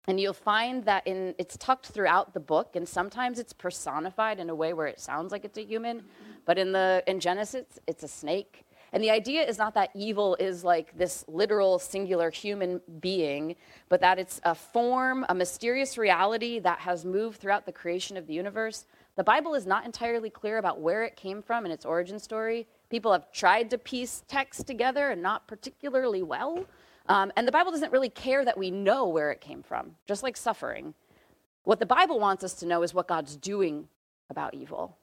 and 0.08 0.20
you'll 0.20 0.32
find 0.32 0.84
that 0.84 1.06
in 1.06 1.34
it's 1.38 1.56
tucked 1.56 1.86
throughout 1.86 2.32
the 2.32 2.40
book 2.40 2.76
and 2.76 2.88
sometimes 2.88 3.38
it's 3.38 3.52
personified 3.52 4.38
in 4.38 4.50
a 4.50 4.54
way 4.54 4.72
where 4.72 4.86
it 4.86 5.00
sounds 5.00 5.32
like 5.32 5.44
it's 5.44 5.58
a 5.58 5.64
human 5.64 6.04
but 6.44 6.58
in 6.58 6.72
the 6.72 7.02
in 7.06 7.18
genesis 7.18 7.78
it's 7.86 8.04
a 8.04 8.08
snake 8.08 8.64
and 8.92 9.02
the 9.02 9.10
idea 9.10 9.42
is 9.42 9.58
not 9.58 9.74
that 9.74 9.90
evil 9.94 10.36
is 10.40 10.64
like 10.64 10.96
this 10.96 11.24
literal 11.28 11.78
singular 11.78 12.30
human 12.30 12.80
being 13.00 13.56
but 13.88 14.00
that 14.00 14.18
it's 14.18 14.40
a 14.44 14.54
form 14.54 15.24
a 15.28 15.34
mysterious 15.34 15.98
reality 15.98 16.58
that 16.58 16.78
has 16.78 17.04
moved 17.04 17.40
throughout 17.40 17.66
the 17.66 17.72
creation 17.72 18.16
of 18.16 18.26
the 18.26 18.34
universe. 18.34 18.86
The 19.16 19.24
bible 19.24 19.54
is 19.54 19.66
not 19.66 19.84
entirely 19.84 20.30
clear 20.30 20.58
about 20.58 20.80
where 20.80 21.04
it 21.04 21.16
came 21.16 21.42
from 21.42 21.64
and 21.64 21.72
its 21.72 21.84
origin 21.84 22.18
story. 22.18 22.66
People 22.90 23.12
have 23.12 23.32
tried 23.32 23.70
to 23.70 23.78
piece 23.78 24.22
texts 24.28 24.62
together 24.62 25.10
and 25.10 25.22
not 25.22 25.48
particularly 25.48 26.22
well. 26.22 26.64
Um, 27.08 27.32
and 27.36 27.46
the 27.46 27.52
Bible 27.52 27.70
doesn't 27.70 27.92
really 27.92 28.08
care 28.08 28.44
that 28.44 28.58
we 28.58 28.70
know 28.70 29.08
where 29.08 29.30
it 29.30 29.40
came 29.40 29.62
from, 29.62 29.92
just 30.06 30.22
like 30.22 30.36
suffering. 30.36 30.94
What 31.64 31.78
the 31.78 31.86
Bible 31.86 32.20
wants 32.20 32.44
us 32.44 32.54
to 32.54 32.66
know 32.66 32.82
is 32.82 32.94
what 32.94 33.08
God's 33.08 33.36
doing 33.36 33.88
about 34.30 34.54
evil, 34.54 34.96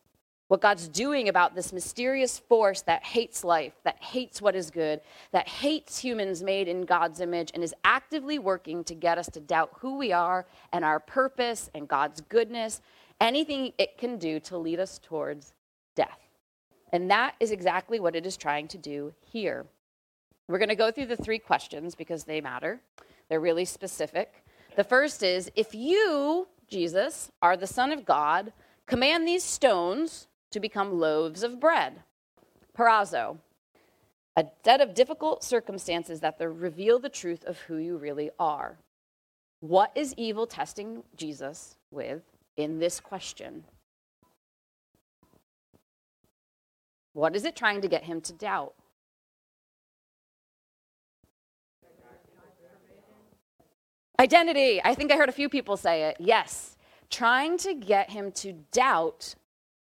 what 0.54 0.62
God's 0.62 0.88
doing 0.88 1.30
about 1.30 1.56
this 1.56 1.74
mysterious 1.74 2.38
force 2.38 2.82
that 2.82 3.04
hates 3.04 3.44
life, 3.44 3.74
that 3.86 3.98
hates 4.04 4.40
what 4.40 4.56
is 4.56 4.70
good, 4.70 5.02
that 5.32 5.48
hates 5.48 5.98
humans 5.98 6.44
made 6.44 6.68
in 6.68 6.84
God's 6.84 7.22
image, 7.22 7.50
and 7.56 7.64
is 7.64 7.74
actively 7.84 8.38
working 8.38 8.84
to 8.84 8.94
get 8.94 9.18
us 9.18 9.28
to 9.32 9.40
doubt 9.40 9.72
who 9.80 9.98
we 9.98 10.12
are 10.12 10.46
and 10.72 10.86
our 10.86 11.00
purpose 11.00 11.72
and 11.74 11.88
God's 11.88 12.22
goodness, 12.22 12.82
anything 13.20 13.74
it 13.80 13.98
can 13.98 14.20
do 14.20 14.40
to 14.42 14.60
lead 14.60 14.80
us 14.80 15.00
towards 15.00 15.56
death. 15.96 16.20
And 16.92 17.10
that 17.10 17.34
is 17.40 17.50
exactly 17.50 18.00
what 18.00 18.16
it 18.16 18.24
is 18.24 18.38
trying 18.38 18.68
to 18.68 18.78
do 18.78 19.12
here. 19.22 19.66
We're 20.48 20.60
going 20.60 20.70
to 20.70 20.76
go 20.76 20.92
through 20.92 21.08
the 21.08 21.18
three 21.18 21.40
questions 21.40 21.96
because 21.96 22.26
they 22.26 22.42
matter. 22.42 22.80
They're 23.28 23.40
really 23.40 23.66
specific. 23.66 24.46
The 24.76 24.84
first 24.84 25.24
is 25.24 25.50
if 25.56 25.74
you, 25.74 26.48
Jesus, 26.70 27.32
are 27.42 27.58
the 27.58 27.66
Son 27.66 27.92
of 27.92 28.06
God, 28.06 28.54
command 28.86 29.28
these 29.28 29.44
stones 29.44 30.28
to 30.54 30.60
become 30.60 31.00
loaves 31.00 31.44
of 31.44 31.60
bread. 31.60 32.04
Peirazo, 32.78 33.38
a 34.36 34.46
set 34.64 34.82
of 34.82 34.94
difficult 34.94 35.44
circumstances 35.44 36.22
that 36.22 36.40
reveal 36.40 37.00
the 37.00 37.10
truth 37.10 37.44
of 37.46 37.60
who 37.60 37.78
you 37.78 37.98
really 37.98 38.30
are. 38.40 38.78
What 39.60 39.92
is 39.96 40.14
evil 40.18 40.48
testing 40.48 41.04
Jesus 41.16 41.76
with 41.92 42.22
in 42.58 42.80
this 42.80 43.00
question? 43.00 43.64
What 47.14 47.36
is 47.36 47.46
it 47.46 47.56
trying 47.56 47.82
to 47.82 47.88
get 47.88 48.04
him 48.04 48.22
to 48.22 48.34
doubt? 48.34 48.74
Identity. 54.20 54.82
I 54.84 54.94
think 54.94 55.12
I 55.12 55.18
heard 55.18 55.30
a 55.30 55.34
few 55.34 55.50
people 55.50 55.78
say 55.78 56.04
it. 56.04 56.18
Yes. 56.20 56.78
Trying 57.10 57.58
to 57.60 57.74
get 57.74 58.12
him 58.12 58.32
to 58.34 58.54
doubt 58.72 59.36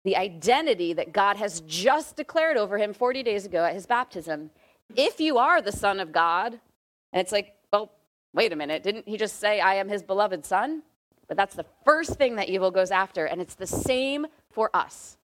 the 0.04 0.16
identity 0.16 0.94
that 0.94 1.12
God 1.12 1.38
has 1.38 1.62
just 1.62 2.16
declared 2.16 2.58
over 2.58 2.78
him 2.78 2.94
40 2.94 3.24
days 3.24 3.46
ago 3.46 3.64
at 3.64 3.74
his 3.74 3.86
baptism. 3.86 4.52
If 4.96 5.20
you 5.20 5.38
are 5.38 5.62
the 5.62 5.72
Son 5.72 6.00
of 6.00 6.12
God, 6.12 6.60
and 7.14 7.22
it's 7.22 7.32
like, 7.32 7.56
well, 7.72 7.92
wait 8.34 8.54
a 8.54 8.56
minute, 8.56 8.84
didn't 8.84 9.08
he 9.08 9.18
just 9.18 9.40
say, 9.40 9.60
I 9.60 9.76
am 9.76 9.90
his 9.90 10.04
beloved 10.04 10.46
Son? 10.46 10.84
But 11.28 11.36
that's 11.36 11.56
the 11.56 11.66
first 11.84 12.16
thing 12.16 12.36
that 12.38 12.48
evil 12.48 12.72
goes 12.72 12.92
after, 12.92 13.26
and 13.26 13.42
it's 13.42 13.56
the 13.56 13.68
same 13.68 14.28
for 14.52 14.70
us. 14.74 15.18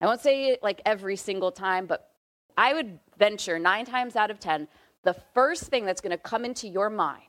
I 0.00 0.06
won't 0.06 0.20
say 0.20 0.48
it 0.48 0.62
like 0.62 0.82
every 0.84 1.16
single 1.16 1.50
time, 1.50 1.86
but 1.86 2.10
I 2.56 2.74
would 2.74 2.98
venture 3.18 3.58
nine 3.58 3.84
times 3.84 4.14
out 4.14 4.30
of 4.30 4.38
10, 4.38 4.68
the 5.04 5.14
first 5.32 5.64
thing 5.64 5.86
that's 5.86 6.00
going 6.00 6.10
to 6.10 6.18
come 6.18 6.44
into 6.44 6.68
your 6.68 6.90
mind, 6.90 7.22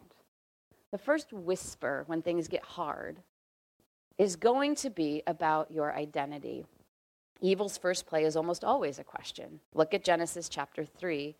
the 0.91 0.97
first 0.97 1.31
whisper 1.31 2.03
when 2.07 2.21
things 2.21 2.47
get 2.47 2.63
hard, 2.63 3.19
is 4.17 4.35
going 4.35 4.75
to 4.75 4.89
be 4.89 5.23
about 5.27 5.71
your 5.71 5.93
identity. 5.93 6.65
Evil's 7.41 7.77
first 7.77 8.05
play 8.05 8.23
is 8.23 8.35
almost 8.35 8.63
always 8.63 8.99
a 8.99 9.03
question. 9.03 9.59
Look 9.73 9.93
at 9.93 10.03
Genesis 10.03 10.49
chapter 10.49 10.85
3 10.85 11.35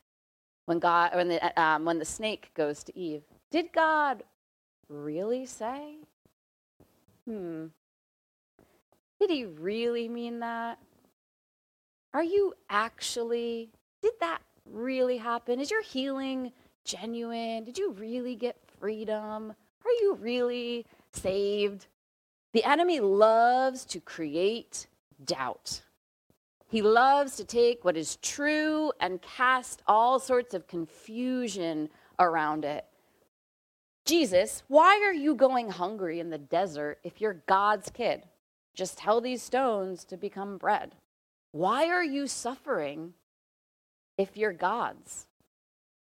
when, 0.66 0.80
God, 0.80 1.16
when, 1.16 1.30
the, 1.30 1.62
um, 1.62 1.86
when 1.86 2.00
the 2.00 2.06
snake 2.06 2.52
goes 2.56 2.84
to 2.86 2.98
Eve. 2.98 3.24
Did 3.52 3.74
God 3.74 4.24
really 4.88 5.46
say? 5.46 5.98
Hmm. 7.26 7.66
Did 9.20 9.30
he 9.30 9.46
really 9.46 10.08
mean 10.08 10.40
that? 10.40 10.80
Are 12.14 12.24
you 12.24 12.54
actually, 12.70 13.70
did 14.02 14.14
that 14.22 14.40
really 14.66 15.18
happen? 15.18 15.60
Is 15.60 15.70
your 15.70 15.84
healing 15.84 16.52
genuine? 16.86 17.66
Did 17.66 17.78
you 17.78 17.92
really 17.92 18.36
get 18.36 18.58
freedom? 18.80 19.54
Are 19.86 19.92
you 20.02 20.18
really 20.20 20.86
saved? 21.12 21.88
The 22.54 22.64
enemy 22.64 23.00
loves 23.00 23.86
to 23.86 24.00
create 24.00 24.88
doubt. 25.24 25.82
He 26.70 26.84
loves 26.84 27.36
to 27.38 27.44
take 27.44 27.84
what 27.84 27.98
is 27.98 28.18
true 28.18 28.92
and 29.02 29.22
cast 29.22 29.82
all 29.88 30.20
sorts 30.20 30.54
of 30.54 30.68
confusion 30.68 31.90
around 32.20 32.64
it. 32.64 32.86
Jesus, 34.06 34.62
why 34.68 35.02
are 35.04 35.14
you 35.14 35.34
going 35.34 35.72
hungry 35.72 36.20
in 36.20 36.30
the 36.30 36.38
desert 36.38 37.00
if 37.04 37.20
you're 37.20 37.44
God's 37.48 37.90
kid? 37.90 38.24
Just 38.76 39.00
tell 39.00 39.20
these 39.20 39.42
stones 39.42 40.06
to 40.06 40.16
become 40.16 40.58
bread. 40.58 40.96
Why 41.52 41.88
are 41.88 42.04
you 42.04 42.28
suffering 42.28 43.14
if 44.18 44.38
you're 44.38 44.54
God's? 44.54 45.26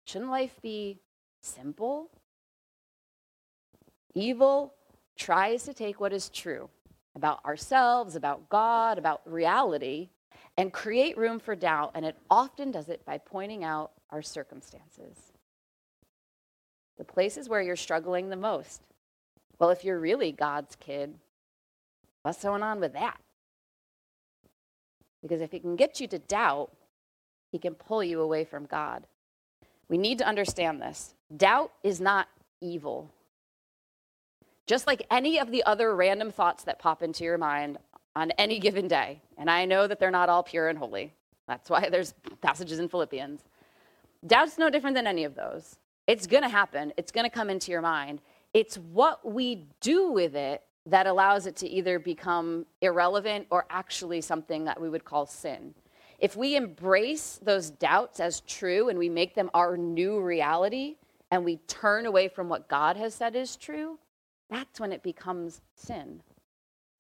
Shouldn't 0.07 0.31
life 0.31 0.61
be 0.61 0.99
simple? 1.41 2.11
Evil 4.15 4.75
tries 5.17 5.65
to 5.65 5.73
take 5.73 5.99
what 5.99 6.13
is 6.13 6.29
true 6.29 6.69
about 7.15 7.43
ourselves, 7.47 8.17
about 8.17 8.51
God, 8.51 8.99
about 8.99 9.23
reality, 9.25 10.11
and 10.57 10.73
create 10.73 11.17
room 11.17 11.39
for 11.39 11.55
doubt, 11.55 11.93
and 11.95 12.05
it 12.05 12.17
often 12.31 12.71
does 12.71 12.89
it 12.89 13.05
by 13.05 13.19
pointing 13.19 13.65
out 13.65 13.93
our 14.11 14.23
circumstances. 14.23 15.33
The 16.99 17.05
places 17.05 17.49
where 17.49 17.63
you're 17.63 17.77
struggling 17.77 18.29
the 18.29 18.37
most. 18.37 18.83
Well, 19.59 19.71
if 19.71 19.85
you're 19.85 19.99
really 19.99 20.33
God's 20.33 20.77
kid, 20.77 21.15
what's 22.23 22.43
going 22.43 22.63
on 22.63 22.81
with 22.81 22.93
that? 22.93 23.19
Because 25.23 25.41
if 25.41 25.53
he 25.53 25.61
can 25.61 25.77
get 25.77 26.01
you 26.01 26.09
to 26.09 26.19
doubt, 26.19 26.71
he 27.51 27.59
can 27.59 27.75
pull 27.75 28.03
you 28.03 28.21
away 28.21 28.45
from 28.45 28.67
God. 28.67 29.07
We 29.89 29.99
need 29.99 30.19
to 30.19 30.27
understand 30.27 30.83
this. 30.83 31.15
Doubt 31.35 31.73
is 31.83 32.01
not 32.01 32.29
evil. 32.61 33.11
Just 34.67 34.87
like 34.87 35.07
any 35.11 35.39
of 35.39 35.51
the 35.51 35.65
other 35.65 35.95
random 35.95 36.31
thoughts 36.31 36.65
that 36.65 36.79
pop 36.79 37.03
into 37.03 37.25
your 37.25 37.39
mind 37.39 37.79
on 38.15 38.31
any 38.33 38.59
given 38.59 38.89
day. 38.89 39.21
And 39.39 39.51
I 39.51 39.65
know 39.65 39.87
that 39.87 39.99
they're 39.99 40.11
not 40.11 40.29
all 40.29 40.43
pure 40.43 40.69
and 40.69 40.79
holy. 40.79 41.13
That's 41.49 41.71
why 41.71 41.89
there's 41.89 42.15
passages 42.41 42.79
in 42.79 42.89
Philippians. 42.89 43.43
Doubt's 44.27 44.59
no 44.59 44.71
different 44.71 44.95
than 44.95 45.07
any 45.07 45.25
of 45.25 45.35
those. 45.35 45.77
It's 46.07 46.27
going 46.27 46.43
to 46.43 46.49
happen, 46.49 46.93
it's 46.97 47.13
going 47.13 47.25
to 47.25 47.31
come 47.31 47.51
into 47.51 47.71
your 47.71 47.81
mind. 47.81 48.21
It's 48.55 48.77
what 48.77 49.31
we 49.31 49.67
do 49.81 50.11
with 50.11 50.35
it 50.35 50.63
that 50.87 51.07
allows 51.07 51.47
it 51.47 51.57
to 51.57 51.69
either 51.69 51.99
become 51.99 52.67
irrelevant 52.81 53.47
or 53.51 53.67
actually 53.71 54.21
something 54.21 54.65
that 54.65 54.81
we 54.81 54.89
would 54.89 55.05
call 55.05 55.27
sin. 55.27 55.75
If 56.19 56.37
we 56.37 56.57
embrace 56.57 57.41
those 57.43 57.71
doubts 57.71 58.21
as 58.21 58.41
true 58.41 58.89
and 58.89 58.99
we 58.99 59.09
make 59.09 59.35
them 59.35 59.51
our 59.55 59.77
new 59.77 60.21
reality 60.21 60.97
and 61.31 61.45
we 61.45 61.57
turn 61.67 62.07
away 62.07 62.29
from 62.29 62.49
what 62.49 62.69
God 62.69 62.97
has 62.97 63.15
said 63.15 63.35
is 63.35 63.57
true, 63.57 63.99
that's 64.51 64.79
when 64.79 64.93
it 64.93 65.03
becomes 65.03 65.63
sin. 65.75 66.21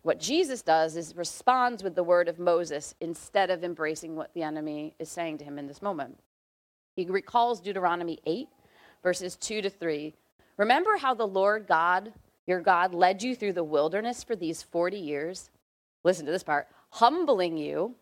What 0.03 0.19
Jesus 0.19 0.62
does 0.62 0.97
is 0.97 1.17
responds 1.17 1.83
with 1.83 1.95
the 1.95 2.03
word 2.03 2.29
of 2.29 2.38
Moses 2.38 2.95
instead 3.01 3.51
of 3.51 3.62
embracing 3.62 4.17
what 4.17 4.35
the 4.35 4.43
enemy 4.43 4.95
is 4.99 5.09
saying 5.09 5.38
to 5.38 5.45
him 5.45 5.59
in 5.59 5.67
this 5.67 5.83
moment. 5.83 6.19
He 6.97 7.07
recalls 7.07 7.61
Deuteronomy 7.61 8.19
8, 8.27 8.49
verses 9.03 9.37
2 9.37 9.62
to 9.62 9.71
3. 9.71 10.15
Remember 10.57 10.97
how 10.97 11.15
the 11.15 11.27
Lord 11.27 11.67
God 11.67 12.12
your 12.47 12.61
God 12.61 12.93
led 12.93 13.23
you 13.23 13.35
through 13.35 13.53
the 13.53 13.65
wilderness 13.65 14.25
for 14.25 14.35
these 14.35 14.62
40 14.62 14.99
years. 14.99 15.51
Listen 16.05 16.27
to 16.27 16.33
this 16.33 16.43
part 16.43 16.69
humbling 16.91 17.57
you 17.57 17.95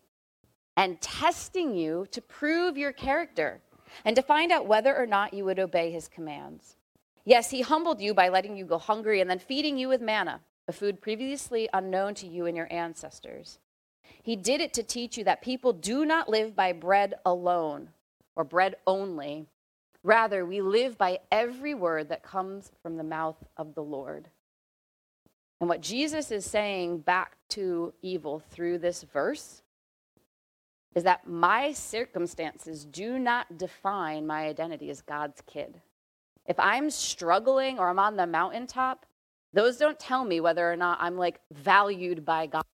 and 0.76 1.00
testing 1.00 1.76
you 1.76 2.06
to 2.10 2.20
prove 2.20 2.76
your 2.76 2.92
character 2.92 3.60
and 4.04 4.16
to 4.16 4.22
find 4.22 4.50
out 4.50 4.66
whether 4.66 4.96
or 4.96 5.06
not 5.06 5.32
you 5.32 5.44
would 5.44 5.60
obey 5.60 5.92
his 5.92 6.08
commands. 6.08 6.76
Yes, 7.24 7.50
he 7.50 7.60
humbled 7.60 8.00
you 8.00 8.14
by 8.14 8.28
letting 8.28 8.56
you 8.56 8.64
go 8.64 8.78
hungry 8.78 9.20
and 9.20 9.30
then 9.30 9.38
feeding 9.38 9.78
you 9.78 9.88
with 9.88 10.00
manna, 10.00 10.40
a 10.70 10.72
food 10.72 11.02
previously 11.02 11.68
unknown 11.72 12.14
to 12.14 12.26
you 12.26 12.46
and 12.46 12.56
your 12.56 12.72
ancestors. 12.72 13.58
He 14.22 14.36
did 14.36 14.60
it 14.60 14.72
to 14.74 14.82
teach 14.82 15.18
you 15.18 15.24
that 15.24 15.42
people 15.42 15.72
do 15.72 16.06
not 16.06 16.28
live 16.28 16.56
by 16.56 16.72
bread 16.72 17.14
alone 17.24 17.90
or 18.34 18.44
bread 18.44 18.76
only, 18.86 19.46
Rather, 20.02 20.46
we 20.46 20.60
live 20.62 20.96
by 20.96 21.18
every 21.30 21.74
word 21.74 22.08
that 22.08 22.22
comes 22.22 22.72
from 22.82 22.96
the 22.96 23.04
mouth 23.04 23.36
of 23.56 23.74
the 23.74 23.82
Lord. 23.82 24.28
And 25.60 25.68
what 25.68 25.82
Jesus 25.82 26.30
is 26.30 26.46
saying 26.46 26.98
back 26.98 27.36
to 27.50 27.92
evil 28.00 28.42
through 28.50 28.78
this 28.78 29.02
verse 29.02 29.62
is 30.94 31.04
that 31.04 31.28
my 31.28 31.72
circumstances 31.72 32.84
do 32.86 33.18
not 33.18 33.58
define 33.58 34.26
my 34.26 34.46
identity 34.46 34.88
as 34.88 35.02
God's 35.02 35.42
kid. 35.42 35.80
If 36.46 36.58
I'm 36.58 36.88
struggling 36.88 37.78
or 37.78 37.90
I'm 37.90 37.98
on 37.98 38.16
the 38.16 38.26
mountaintop, 38.26 39.04
those 39.52 39.76
don't 39.76 39.98
tell 39.98 40.24
me 40.24 40.40
whether 40.40 40.70
or 40.70 40.76
not 40.76 40.98
I'm 41.00 41.16
like 41.16 41.40
valued 41.52 42.24
by 42.24 42.46
God. 42.46 42.64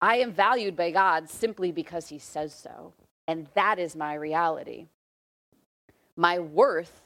I 0.00 0.16
am 0.16 0.32
valued 0.32 0.76
by 0.76 0.90
God 0.90 1.28
simply 1.30 1.72
because 1.72 2.08
he 2.08 2.18
says 2.18 2.54
so. 2.54 2.92
And 3.26 3.46
that 3.54 3.78
is 3.78 3.96
my 3.96 4.14
reality. 4.14 4.86
My 6.16 6.38
worth, 6.38 7.00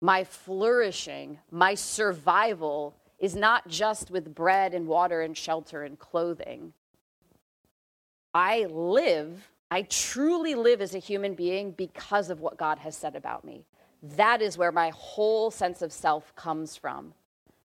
my 0.00 0.24
flourishing, 0.24 1.38
my 1.50 1.74
survival 1.74 2.94
is 3.18 3.34
not 3.34 3.68
just 3.68 4.10
with 4.10 4.34
bread 4.34 4.74
and 4.74 4.86
water 4.86 5.22
and 5.22 5.36
shelter 5.36 5.82
and 5.82 5.98
clothing. 5.98 6.72
I 8.34 8.66
live, 8.66 9.48
I 9.70 9.82
truly 9.82 10.54
live 10.54 10.82
as 10.82 10.94
a 10.94 10.98
human 10.98 11.34
being 11.34 11.70
because 11.70 12.28
of 12.30 12.40
what 12.40 12.58
God 12.58 12.78
has 12.78 12.96
said 12.96 13.16
about 13.16 13.44
me. 13.44 13.64
That 14.02 14.42
is 14.42 14.58
where 14.58 14.72
my 14.72 14.90
whole 14.94 15.50
sense 15.50 15.82
of 15.82 15.92
self 15.92 16.34
comes 16.34 16.76
from. 16.76 17.14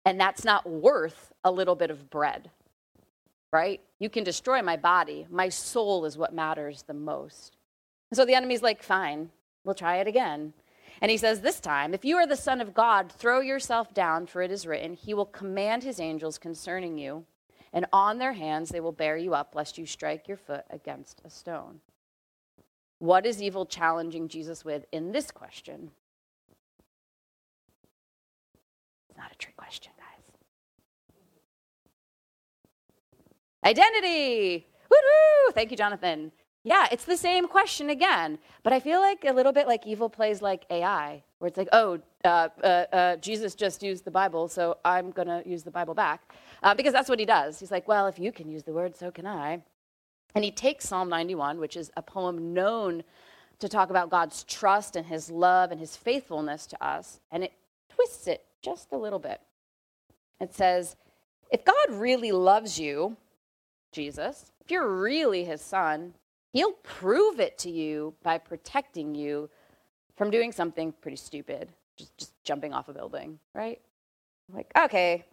And 0.04 0.20
that's 0.20 0.44
not 0.44 0.68
worth 0.68 1.32
a 1.42 1.50
little 1.50 1.74
bit 1.74 1.90
of 1.90 2.10
bread 2.10 2.50
right? 3.56 3.80
You 3.98 4.10
can 4.10 4.22
destroy 4.24 4.60
my 4.60 4.76
body. 4.76 5.26
My 5.30 5.48
soul 5.48 6.04
is 6.04 6.18
what 6.18 6.34
matters 6.34 6.82
the 6.82 6.92
most. 6.92 7.56
And 8.10 8.16
so 8.16 8.26
the 8.26 8.34
enemy's 8.34 8.62
like, 8.62 8.82
fine, 8.82 9.30
we'll 9.64 9.74
try 9.74 9.96
it 9.96 10.06
again. 10.06 10.52
And 11.00 11.10
he 11.10 11.16
says, 11.16 11.40
This 11.40 11.60
time, 11.60 11.94
if 11.94 12.04
you 12.04 12.16
are 12.16 12.26
the 12.26 12.36
Son 12.36 12.60
of 12.60 12.74
God, 12.74 13.10
throw 13.10 13.40
yourself 13.40 13.94
down, 13.94 14.26
for 14.26 14.42
it 14.42 14.50
is 14.50 14.66
written, 14.66 14.94
He 14.94 15.14
will 15.14 15.26
command 15.26 15.82
His 15.82 16.00
angels 16.00 16.38
concerning 16.38 16.98
you, 16.98 17.24
and 17.72 17.86
on 17.92 18.18
their 18.18 18.32
hands 18.32 18.70
they 18.70 18.80
will 18.80 18.92
bear 18.92 19.16
you 19.16 19.34
up, 19.34 19.54
lest 19.54 19.76
you 19.76 19.84
strike 19.84 20.28
your 20.28 20.36
foot 20.36 20.64
against 20.70 21.20
a 21.24 21.30
stone. 21.30 21.80
What 22.98 23.26
is 23.26 23.42
evil 23.42 23.66
challenging 23.66 24.28
Jesus 24.28 24.64
with 24.64 24.86
in 24.90 25.12
this 25.12 25.30
question? 25.30 25.90
Not 29.16 29.32
a 29.32 29.36
trick 29.36 29.56
question. 29.56 29.92
Guys. 29.96 30.32
Identity. 33.64 34.66
Woo! 34.90 35.52
Thank 35.52 35.70
you, 35.70 35.76
Jonathan. 35.76 36.32
Yeah, 36.66 36.88
it's 36.90 37.04
the 37.04 37.16
same 37.16 37.46
question 37.46 37.90
again, 37.90 38.38
but 38.64 38.72
I 38.72 38.80
feel 38.80 39.00
like 39.00 39.24
a 39.24 39.32
little 39.32 39.52
bit 39.52 39.68
like 39.68 39.86
evil 39.86 40.08
plays 40.08 40.42
like 40.42 40.64
AI, 40.68 41.22
where 41.38 41.46
it's 41.46 41.56
like, 41.56 41.68
oh, 41.72 42.00
uh, 42.24 42.48
uh, 42.64 42.66
uh, 42.66 43.16
Jesus 43.18 43.54
just 43.54 43.84
used 43.84 44.04
the 44.04 44.10
Bible, 44.10 44.48
so 44.48 44.76
I'm 44.84 45.12
going 45.12 45.28
to 45.28 45.48
use 45.48 45.62
the 45.62 45.70
Bible 45.70 45.94
back. 45.94 46.34
Uh, 46.64 46.74
because 46.74 46.92
that's 46.92 47.08
what 47.08 47.20
he 47.20 47.24
does. 47.24 47.60
He's 47.60 47.70
like, 47.70 47.86
well, 47.86 48.08
if 48.08 48.18
you 48.18 48.32
can 48.32 48.48
use 48.50 48.64
the 48.64 48.72
word, 48.72 48.96
so 48.96 49.12
can 49.12 49.28
I. 49.28 49.62
And 50.34 50.44
he 50.44 50.50
takes 50.50 50.88
Psalm 50.88 51.08
91, 51.08 51.60
which 51.60 51.76
is 51.76 51.92
a 51.96 52.02
poem 52.02 52.52
known 52.52 53.04
to 53.60 53.68
talk 53.68 53.90
about 53.90 54.10
God's 54.10 54.42
trust 54.42 54.96
and 54.96 55.06
his 55.06 55.30
love 55.30 55.70
and 55.70 55.78
his 55.78 55.96
faithfulness 55.96 56.66
to 56.66 56.84
us, 56.84 57.20
and 57.30 57.44
it 57.44 57.52
twists 57.88 58.26
it 58.26 58.44
just 58.62 58.92
a 58.92 58.96
little 58.96 59.18
bit. 59.18 59.40
It 60.40 60.54
says, 60.54 60.96
if 61.50 61.64
God 61.64 61.90
really 61.90 62.32
loves 62.32 62.78
you, 62.78 63.16
Jesus, 63.92 64.52
if 64.60 64.70
you're 64.70 65.00
really 65.00 65.44
his 65.44 65.60
son, 65.60 66.14
he'll 66.52 66.72
prove 66.72 67.40
it 67.40 67.58
to 67.58 67.70
you 67.70 68.14
by 68.22 68.38
protecting 68.38 69.14
you 69.14 69.48
from 70.16 70.30
doing 70.30 70.52
something 70.52 70.92
pretty 71.00 71.16
stupid, 71.16 71.68
just, 71.96 72.16
just 72.16 72.32
jumping 72.42 72.72
off 72.72 72.88
a 72.88 72.92
building, 72.92 73.38
right? 73.54 73.80
Like, 74.52 74.70
okay, 74.76 75.24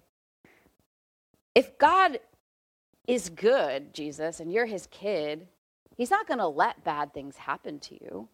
if 1.56 1.78
God 1.78 2.20
is 3.08 3.30
good, 3.30 3.94
Jesus, 3.94 4.40
and 4.40 4.52
you're 4.52 4.66
his 4.66 4.88
kid, 4.88 5.48
he's 5.98 6.12
not 6.12 6.28
going 6.28 6.40
to 6.40 6.48
let 6.48 6.84
bad 6.84 7.14
things 7.14 7.38
happen 7.38 7.80
to 7.80 7.96
you. 7.96 8.28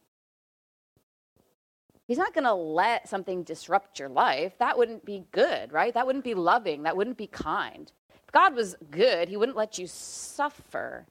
He's 2.09 2.17
not 2.17 2.33
going 2.33 2.45
to 2.45 2.53
let 2.55 3.07
something 3.07 3.43
disrupt 3.43 3.99
your 3.99 4.09
life. 4.09 4.53
That 4.57 4.79
wouldn't 4.79 5.05
be 5.05 5.25
good, 5.31 5.71
right? 5.71 5.93
That 5.93 6.07
wouldn't 6.07 6.23
be 6.23 6.33
loving. 6.33 6.81
That 6.81 6.97
wouldn't 6.97 7.17
be 7.17 7.27
kind. 7.27 7.91
If 8.09 8.31
God 8.31 8.55
was 8.55 8.75
good, 8.89 9.29
he 9.29 9.37
wouldn't 9.37 9.55
let 9.55 9.77
you 9.77 9.85
suffer. 9.85 11.05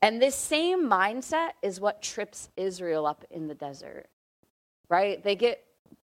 And 0.00 0.20
this 0.20 0.34
same 0.34 0.88
mindset 0.88 1.50
is 1.60 1.78
what 1.78 2.00
trips 2.00 2.48
Israel 2.56 3.04
up 3.04 3.22
in 3.30 3.48
the 3.48 3.54
desert, 3.54 4.06
right? 4.88 5.22
They 5.22 5.36
get 5.36 5.62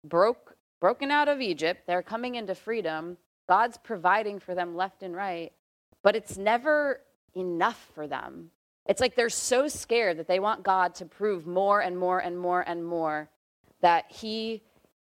broke, 0.05 0.55
broken 0.83 1.11
out 1.11 1.29
of 1.29 1.41
Egypt. 1.41 1.85
They're 1.87 2.03
coming 2.03 2.35
into 2.35 2.55
freedom. 2.55 3.17
God's 3.49 3.79
providing 3.79 4.39
for 4.39 4.55
them 4.55 4.77
left 4.77 5.03
and 5.03 5.17
right, 5.17 5.51
but 6.03 6.15
it's 6.15 6.37
never 6.37 7.01
enough 7.35 7.89
for 7.95 8.07
them. 8.07 8.51
It's 8.85 9.01
like 9.01 9.17
they're 9.17 9.31
so 9.31 9.67
scared 9.67 10.19
that 10.19 10.29
they 10.29 10.41
want 10.41 10.63
God 10.63 10.95
to 10.97 11.07
prove 11.07 11.47
more 11.47 11.81
and 11.81 11.97
more 11.99 12.19
and 12.19 12.39
more 12.39 12.61
and 12.61 12.85
more 12.85 13.31
that 13.81 14.11
He 14.11 14.63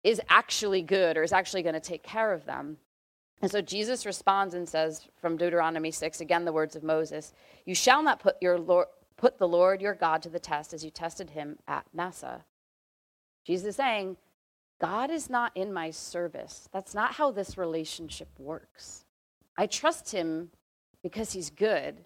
is 0.03 0.21
actually 0.29 0.81
good 0.81 1.17
or 1.17 1.23
is 1.23 1.33
actually 1.33 1.63
going 1.63 1.73
to 1.73 1.79
take 1.79 2.03
care 2.03 2.33
of 2.33 2.45
them. 2.45 2.77
And 3.41 3.49
so 3.49 3.61
Jesus 3.61 4.05
responds 4.05 4.53
and 4.53 4.67
says 4.67 5.07
from 5.19 5.37
Deuteronomy 5.37 5.91
6, 5.91 6.21
again, 6.21 6.45
the 6.45 6.53
words 6.53 6.75
of 6.75 6.83
Moses, 6.83 7.33
You 7.65 7.75
shall 7.75 8.03
not 8.03 8.19
put, 8.19 8.35
your 8.41 8.59
Lord, 8.59 8.87
put 9.17 9.37
the 9.37 9.47
Lord 9.47 9.81
your 9.81 9.95
God 9.95 10.21
to 10.23 10.29
the 10.29 10.39
test 10.39 10.73
as 10.73 10.85
you 10.85 10.91
tested 10.91 11.31
him 11.31 11.57
at 11.67 11.85
Massah. 11.93 12.45
Jesus 13.45 13.69
is 13.69 13.75
saying, 13.75 14.17
God 14.79 15.11
is 15.11 15.29
not 15.29 15.55
in 15.55 15.73
my 15.73 15.91
service. 15.91 16.67
That's 16.71 16.95
not 16.95 17.13
how 17.13 17.31
this 17.31 17.57
relationship 17.57 18.29
works. 18.39 19.05
I 19.57 19.67
trust 19.67 20.11
him 20.11 20.49
because 21.03 21.33
he's 21.33 21.49
good, 21.49 22.05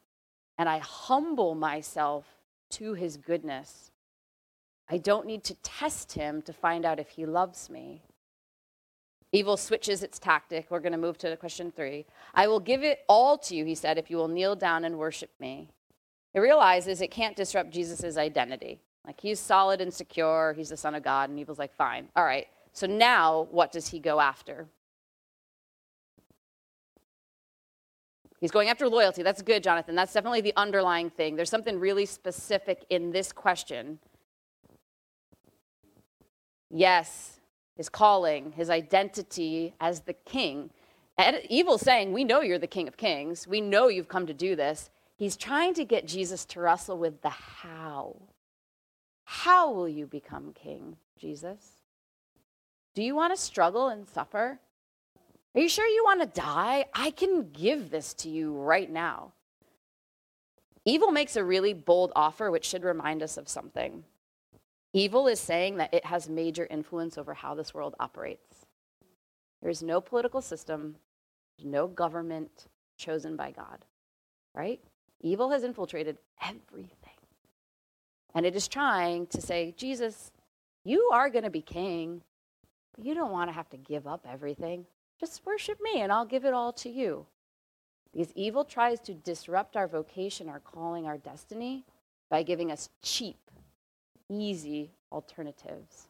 and 0.57 0.67
I 0.67 0.79
humble 0.79 1.55
myself 1.55 2.25
to 2.71 2.93
his 2.93 3.17
goodness. 3.17 3.91
I 4.89 4.97
don't 4.97 5.25
need 5.25 5.43
to 5.45 5.55
test 5.55 6.13
him 6.13 6.41
to 6.43 6.53
find 6.53 6.85
out 6.85 6.99
if 6.99 7.09
he 7.09 7.25
loves 7.25 7.69
me. 7.69 8.03
Evil 9.31 9.57
switches 9.57 10.03
its 10.03 10.19
tactic. 10.19 10.67
We're 10.69 10.79
going 10.79 10.91
to 10.91 10.97
move 10.97 11.17
to 11.19 11.35
question 11.37 11.71
three. 11.71 12.05
I 12.33 12.47
will 12.47 12.59
give 12.59 12.83
it 12.83 12.99
all 13.09 13.37
to 13.39 13.55
you, 13.55 13.65
he 13.65 13.75
said, 13.75 13.97
if 13.97 14.09
you 14.09 14.17
will 14.17 14.27
kneel 14.27 14.55
down 14.55 14.85
and 14.85 14.97
worship 14.97 15.31
me. 15.39 15.69
It 16.33 16.39
realizes 16.39 17.01
it 17.01 17.11
can't 17.11 17.35
disrupt 17.35 17.71
Jesus' 17.71 18.17
identity. 18.17 18.79
Like 19.05 19.19
he's 19.19 19.39
solid 19.39 19.81
and 19.81 19.93
secure, 19.93 20.53
he's 20.55 20.69
the 20.69 20.77
Son 20.77 20.95
of 20.95 21.03
God, 21.03 21.29
and 21.29 21.39
evil's 21.39 21.59
like, 21.59 21.73
fine, 21.75 22.07
all 22.15 22.23
right, 22.23 22.47
so 22.75 22.87
now, 22.87 23.47
what 23.51 23.71
does 23.71 23.87
he 23.87 23.99
go 23.99 24.19
after? 24.19 24.67
He's 28.41 28.51
going 28.51 28.67
after 28.67 28.89
loyalty. 28.89 29.23
That's 29.23 29.41
good, 29.41 29.63
Jonathan. 29.63 29.95
That's 29.95 30.11
definitely 30.11 30.41
the 30.41 30.51
underlying 30.57 31.09
thing. 31.09 31.37
There's 31.37 31.49
something 31.49 31.79
really 31.79 32.05
specific 32.05 32.85
in 32.89 33.11
this 33.11 33.31
question. 33.31 33.97
Yes, 36.69 37.39
his 37.75 37.89
calling, 37.89 38.53
his 38.53 38.69
identity 38.69 39.73
as 39.79 40.01
the 40.01 40.13
king. 40.13 40.69
And 41.17 41.41
evil 41.49 41.77
saying, 41.77 42.13
We 42.13 42.23
know 42.23 42.41
you're 42.41 42.59
the 42.59 42.67
king 42.67 42.87
of 42.87 42.97
kings. 42.97 43.47
We 43.47 43.61
know 43.61 43.87
you've 43.87 44.07
come 44.07 44.27
to 44.27 44.33
do 44.33 44.55
this. 44.55 44.89
He's 45.17 45.37
trying 45.37 45.73
to 45.75 45.85
get 45.85 46.07
Jesus 46.07 46.43
to 46.45 46.59
wrestle 46.59 46.97
with 46.97 47.21
the 47.21 47.29
how. 47.29 48.17
How 49.23 49.71
will 49.71 49.87
you 49.87 50.05
become 50.05 50.53
king, 50.53 50.97
Jesus? 51.17 51.59
Do 52.93 53.01
you 53.01 53.15
want 53.15 53.35
to 53.35 53.41
struggle 53.41 53.87
and 53.87 54.07
suffer? 54.07 54.59
Are 55.53 55.61
you 55.61 55.69
sure 55.69 55.87
you 55.87 56.03
want 56.03 56.21
to 56.21 56.41
die? 56.41 56.85
I 56.93 57.11
can 57.11 57.49
give 57.51 57.89
this 57.89 58.13
to 58.15 58.29
you 58.29 58.53
right 58.53 58.89
now. 58.89 59.31
Evil 60.83 61.11
makes 61.11 61.35
a 61.35 61.43
really 61.43 61.73
bold 61.73 62.11
offer, 62.15 62.51
which 62.51 62.65
should 62.65 62.83
remind 62.83 63.23
us 63.23 63.37
of 63.37 63.49
something. 63.49 64.03
Evil 64.95 65.27
is 65.27 65.41
saying 65.41 65.75
that 65.75 65.93
it 65.93 66.05
has 66.05 66.29
major 66.29 66.65
influence 66.71 67.17
over 67.17 67.33
how 67.33 67.53
this 67.53 67.73
world 67.73 67.95
operates. 67.99 68.65
There 69.61 69.69
is 69.69 69.83
no 69.83 69.99
political 69.99 70.41
system, 70.41 70.95
no 71.61 71.85
government 71.85 72.67
chosen 72.97 73.35
by 73.35 73.51
God, 73.51 73.83
right? 74.53 74.79
Evil 75.19 75.49
has 75.49 75.65
infiltrated 75.65 76.17
everything. 76.41 77.19
And 78.33 78.45
it 78.45 78.55
is 78.55 78.69
trying 78.69 79.27
to 79.27 79.41
say, 79.41 79.73
Jesus, 79.75 80.31
you 80.85 81.09
are 81.11 81.29
going 81.29 81.43
to 81.43 81.49
be 81.49 81.61
king. 81.61 82.21
But 82.95 83.03
you 83.03 83.13
don't 83.15 83.33
want 83.33 83.49
to 83.49 83.53
have 83.53 83.69
to 83.71 83.77
give 83.77 84.07
up 84.07 84.25
everything. 84.25 84.85
Just 85.19 85.45
worship 85.45 85.77
me 85.81 85.99
and 85.99 86.11
I'll 86.11 86.23
give 86.23 86.45
it 86.45 86.53
all 86.53 86.71
to 86.71 86.89
you. 86.89 87.25
Because 88.13 88.31
evil 88.33 88.63
tries 88.63 89.01
to 89.01 89.13
disrupt 89.13 89.75
our 89.75 89.89
vocation, 89.89 90.47
our 90.47 90.61
calling, 90.61 91.05
our 91.05 91.17
destiny 91.17 91.83
by 92.29 92.43
giving 92.43 92.71
us 92.71 92.87
cheap, 93.01 93.35
easy 94.29 94.91
alternatives. 95.11 96.07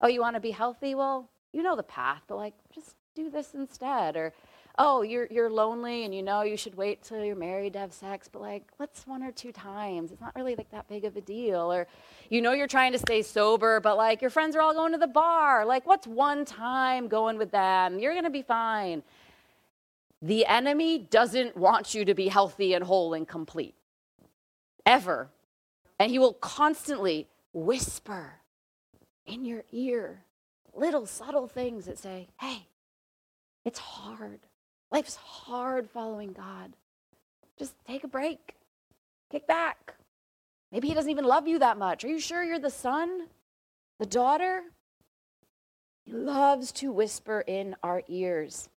Oh, 0.00 0.08
you 0.08 0.20
want 0.20 0.36
to 0.36 0.40
be 0.40 0.50
healthy? 0.50 0.94
Well, 0.94 1.28
you 1.52 1.62
know 1.62 1.76
the 1.76 1.82
path, 1.82 2.22
but 2.26 2.36
like, 2.36 2.54
just 2.74 2.96
do 3.14 3.30
this 3.30 3.54
instead. 3.54 4.16
Or, 4.16 4.32
oh, 4.78 5.02
you're, 5.02 5.26
you're 5.30 5.50
lonely 5.50 6.04
and 6.04 6.14
you 6.14 6.22
know 6.22 6.42
you 6.42 6.56
should 6.56 6.74
wait 6.74 7.02
till 7.02 7.24
you're 7.24 7.34
married 7.34 7.72
to 7.72 7.78
have 7.78 7.92
sex, 7.92 8.28
but 8.30 8.42
like, 8.42 8.64
what's 8.76 9.06
one 9.06 9.22
or 9.22 9.32
two 9.32 9.52
times? 9.52 10.12
It's 10.12 10.20
not 10.20 10.36
really 10.36 10.54
like 10.54 10.70
that 10.70 10.86
big 10.88 11.04
of 11.04 11.16
a 11.16 11.22
deal. 11.22 11.72
Or, 11.72 11.86
you 12.28 12.42
know, 12.42 12.52
you're 12.52 12.66
trying 12.66 12.92
to 12.92 12.98
stay 12.98 13.22
sober, 13.22 13.80
but 13.80 13.96
like, 13.96 14.20
your 14.20 14.30
friends 14.30 14.54
are 14.54 14.60
all 14.60 14.74
going 14.74 14.92
to 14.92 14.98
the 14.98 15.06
bar. 15.06 15.64
Like, 15.64 15.86
what's 15.86 16.06
one 16.06 16.44
time 16.44 17.08
going 17.08 17.38
with 17.38 17.50
them? 17.50 17.98
You're 17.98 18.12
going 18.12 18.24
to 18.24 18.30
be 18.30 18.42
fine. 18.42 19.02
The 20.20 20.46
enemy 20.46 20.98
doesn't 20.98 21.56
want 21.56 21.94
you 21.94 22.04
to 22.04 22.14
be 22.14 22.28
healthy 22.28 22.74
and 22.74 22.84
whole 22.84 23.14
and 23.14 23.28
complete, 23.28 23.74
ever. 24.84 25.28
And 25.98 26.10
he 26.10 26.18
will 26.18 26.34
constantly 26.34 27.28
whisper 27.52 28.34
in 29.26 29.44
your 29.44 29.64
ear 29.72 30.24
little 30.74 31.06
subtle 31.06 31.48
things 31.48 31.86
that 31.86 31.98
say, 31.98 32.28
hey, 32.38 32.66
it's 33.64 33.78
hard. 33.78 34.40
Life's 34.92 35.16
hard 35.16 35.90
following 35.90 36.32
God. 36.32 36.74
Just 37.58 37.74
take 37.86 38.04
a 38.04 38.08
break, 38.08 38.54
kick 39.30 39.46
back. 39.46 39.94
Maybe 40.70 40.88
He 40.88 40.94
doesn't 40.94 41.10
even 41.10 41.24
love 41.24 41.48
you 41.48 41.58
that 41.58 41.78
much. 41.78 42.04
Are 42.04 42.08
you 42.08 42.18
sure 42.18 42.44
you're 42.44 42.58
the 42.58 42.70
son, 42.70 43.26
the 43.98 44.06
daughter? 44.06 44.62
He 46.04 46.12
loves 46.12 46.70
to 46.72 46.92
whisper 46.92 47.42
in 47.46 47.74
our 47.82 48.02
ears. 48.08 48.68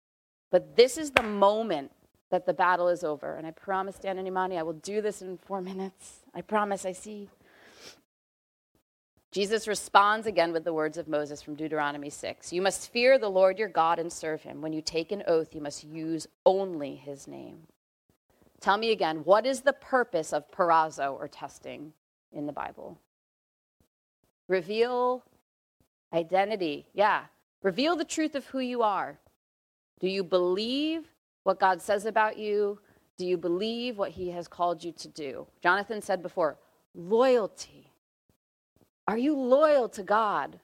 But 0.51 0.75
this 0.75 0.97
is 0.97 1.11
the 1.11 1.23
moment 1.23 1.91
that 2.29 2.45
the 2.45 2.53
battle 2.53 2.87
is 2.87 3.03
over. 3.03 3.35
And 3.35 3.47
I 3.47 3.51
promise, 3.51 3.97
Dan 3.97 4.17
and 4.17 4.27
Imani, 4.27 4.57
I 4.57 4.63
will 4.63 4.73
do 4.73 5.01
this 5.01 5.21
in 5.21 5.37
four 5.37 5.61
minutes. 5.61 6.19
I 6.33 6.41
promise, 6.41 6.85
I 6.85 6.91
see. 6.91 7.29
Jesus 9.31 9.67
responds 9.67 10.25
again 10.25 10.51
with 10.51 10.63
the 10.63 10.73
words 10.73 10.97
of 10.97 11.07
Moses 11.07 11.41
from 11.41 11.53
Deuteronomy 11.55 12.09
6 12.09 12.51
You 12.51 12.61
must 12.61 12.91
fear 12.91 13.19
the 13.19 13.29
Lord 13.29 13.59
your 13.59 13.69
God 13.69 13.99
and 13.99 14.11
serve 14.11 14.41
him. 14.41 14.61
When 14.61 14.73
you 14.73 14.81
take 14.81 15.11
an 15.11 15.23
oath, 15.27 15.53
you 15.53 15.61
must 15.61 15.83
use 15.83 16.27
only 16.45 16.95
his 16.95 17.27
name. 17.27 17.67
Tell 18.59 18.77
me 18.77 18.91
again, 18.91 19.17
what 19.23 19.45
is 19.45 19.61
the 19.61 19.73
purpose 19.73 20.33
of 20.33 20.49
peirazo 20.51 21.13
or 21.13 21.27
testing 21.27 21.93
in 22.31 22.45
the 22.45 22.51
Bible? 22.51 22.99
Reveal 24.47 25.23
identity. 26.11 26.87
Yeah. 26.93 27.25
Reveal 27.61 27.95
the 27.95 28.05
truth 28.05 28.35
of 28.35 28.45
who 28.47 28.59
you 28.59 28.81
are. 28.81 29.19
Do 29.99 30.09
you 30.09 30.23
believe 30.23 31.07
what 31.43 31.59
God 31.59 31.81
says 31.81 32.05
about 32.05 32.37
you? 32.37 32.79
Do 33.17 33.25
you 33.25 33.37
believe 33.37 33.97
what 33.97 34.11
he 34.11 34.31
has 34.31 34.47
called 34.47 34.83
you 34.83 34.91
to 34.93 35.07
do? 35.07 35.47
Jonathan 35.61 36.01
said 36.01 36.21
before, 36.21 36.57
loyalty. 36.95 37.91
Are 39.07 39.17
you 39.17 39.35
loyal 39.35 39.89
to 39.89 40.03
God? 40.03 40.59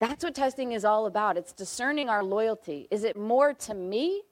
That's 0.00 0.24
what 0.24 0.34
testing 0.34 0.72
is 0.72 0.84
all 0.84 1.06
about. 1.06 1.36
It's 1.36 1.52
discerning 1.52 2.08
our 2.08 2.22
loyalty. 2.22 2.88
Is 2.90 3.04
it 3.04 3.16
more 3.16 3.54
to 3.54 3.74
me 3.74 4.22